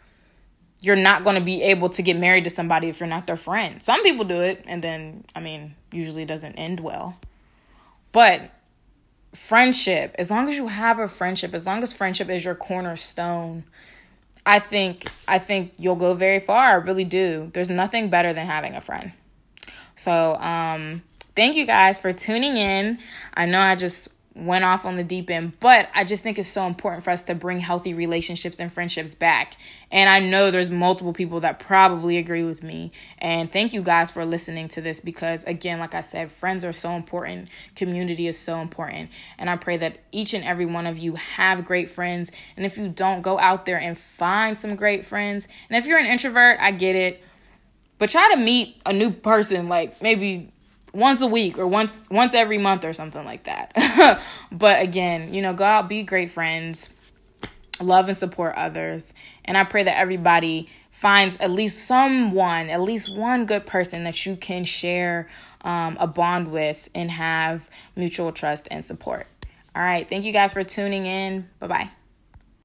You're 0.80 0.96
not 0.96 1.24
going 1.24 1.36
to 1.36 1.44
be 1.44 1.62
able 1.62 1.90
to 1.90 2.02
get 2.02 2.18
married 2.18 2.46
to 2.46 2.50
somebody 2.50 2.88
if 2.88 3.00
you're 3.02 3.08
not 3.08 3.28
their 3.28 3.38
friend. 3.38 3.84
Some 3.84 4.02
people 4.02 4.26
do 4.26 4.42
it, 4.42 4.64
and 4.66 4.82
then, 4.82 5.26
I 5.36 5.42
mean, 5.42 5.76
usually 5.92 6.24
it 6.24 6.28
doesn't 6.28 6.56
end 6.56 6.80
well. 6.80 7.20
But 8.14 8.50
friendship, 9.36 10.16
as 10.18 10.32
long 10.32 10.50
as 10.50 10.56
you 10.56 10.70
have 10.70 11.00
a 11.00 11.08
friendship, 11.08 11.54
as 11.54 11.66
long 11.68 11.84
as 11.84 11.94
friendship 11.94 12.30
is 12.30 12.44
your 12.44 12.56
cornerstone, 12.56 13.66
I 14.46 14.60
think 14.60 15.08
I 15.28 15.40
think 15.40 15.74
you'll 15.78 15.96
go 15.96 16.14
very 16.14 16.40
far. 16.40 16.70
I 16.70 16.74
really 16.76 17.04
do. 17.04 17.52
There's 17.54 17.70
nothing 17.70 18.10
better 18.10 18.34
than 18.34 18.46
having 18.48 18.76
a 18.76 18.82
friend. 18.82 19.14
So, 19.96 20.36
um, 20.36 21.04
thank 21.36 21.56
you 21.56 21.66
guys 21.66 22.00
for 22.00 22.12
tuning 22.12 22.58
in. 22.58 23.00
I 23.34 23.46
know 23.46 23.60
I 23.60 23.76
just 23.76 24.10
went 24.34 24.64
off 24.64 24.86
on 24.86 24.96
the 24.96 25.04
deep 25.04 25.30
end, 25.30 25.60
but 25.60 25.90
I 25.94 26.06
just 26.06 26.24
think 26.24 26.40
it's 26.40 26.48
so 26.48 26.66
important 26.66 27.04
for 27.04 27.10
us 27.10 27.24
to 27.24 27.36
bring 27.36 27.60
healthy 27.60 27.94
relationships 27.94 28.60
and 28.60 28.72
friendships 28.72 29.14
back. 29.14 29.58
And 29.92 30.10
I 30.10 30.20
know 30.20 30.52
there's 30.52 30.70
multiple 30.70 31.12
people 31.12 31.42
that 31.42 31.60
probably 31.60 32.18
agree 32.18 32.44
with 32.44 32.64
me. 32.64 32.94
And 33.18 33.52
thank 33.52 33.74
you 33.74 33.82
guys 33.82 34.10
for 34.10 34.26
listening 34.26 34.70
to 34.70 34.82
this 34.82 35.02
because, 35.02 35.44
again, 35.44 35.80
like 35.80 35.94
I 35.94 36.02
said, 36.02 36.32
friends 36.32 36.64
are 36.64 36.72
so 36.72 36.92
important, 36.92 37.50
community 37.76 38.28
is 38.28 38.40
so 38.40 38.60
important. 38.60 39.10
And 39.38 39.50
I 39.50 39.58
pray 39.58 39.76
that 39.78 39.98
each 40.14 40.34
and 40.34 40.46
every 40.46 40.66
one 40.66 40.88
of 40.88 40.98
you 40.98 41.16
have 41.16 41.66
great 41.66 41.90
friends. 41.90 42.32
And 42.56 42.66
if 42.66 42.78
you 42.78 42.88
don't, 42.88 43.22
go 43.22 43.38
out 43.38 43.66
there 43.66 43.80
and 43.80 43.98
find 43.98 44.58
some 44.58 44.76
great 44.76 45.06
friends. 45.06 45.48
And 45.70 45.78
if 45.78 45.86
you're 45.86 46.00
an 46.00 46.06
introvert, 46.06 46.58
I 46.62 46.72
get 46.72 46.96
it. 46.96 47.22
But 47.98 48.10
try 48.10 48.34
to 48.34 48.40
meet 48.40 48.82
a 48.86 48.94
new 48.94 49.12
person, 49.12 49.68
like 49.68 50.02
maybe 50.02 50.52
once 50.94 51.22
a 51.22 51.28
week 51.28 51.58
or 51.58 51.68
once 51.68 52.10
once 52.10 52.34
every 52.34 52.58
month 52.58 52.86
or 52.86 52.94
something 52.94 53.24
like 53.26 53.46
that. 53.46 54.22
but 54.52 54.82
again, 54.82 55.34
you 55.34 55.42
know, 55.42 55.54
go 55.54 55.64
out, 55.64 55.90
be 55.90 56.04
great 56.04 56.32
friends, 56.32 56.90
love 57.80 58.10
and 58.10 58.18
support 58.18 58.56
others. 58.56 59.14
And 59.46 59.58
I 59.58 59.64
pray 59.64 59.84
that 59.84 59.98
everybody 59.98 60.70
finds 60.92 61.36
at 61.38 61.50
least 61.50 61.88
someone, 61.88 62.70
at 62.70 62.82
least 62.82 63.16
one 63.16 63.46
good 63.46 63.66
person 63.66 64.04
that 64.04 64.26
you 64.26 64.36
can 64.36 64.66
share 64.66 65.28
um, 65.62 65.98
a 66.00 66.08
bond 66.08 66.52
with 66.52 66.90
and 66.94 67.10
have 67.10 67.70
mutual 67.96 68.32
trust 68.32 68.68
and 68.70 68.86
support. 68.86 69.28
All 69.76 69.82
right. 69.82 70.08
Thank 70.08 70.26
you 70.26 70.34
guys 70.34 70.54
for 70.54 70.64
tuning 70.64 71.06
in. 71.06 71.50
Bye 71.60 71.68
bye. 71.68 72.01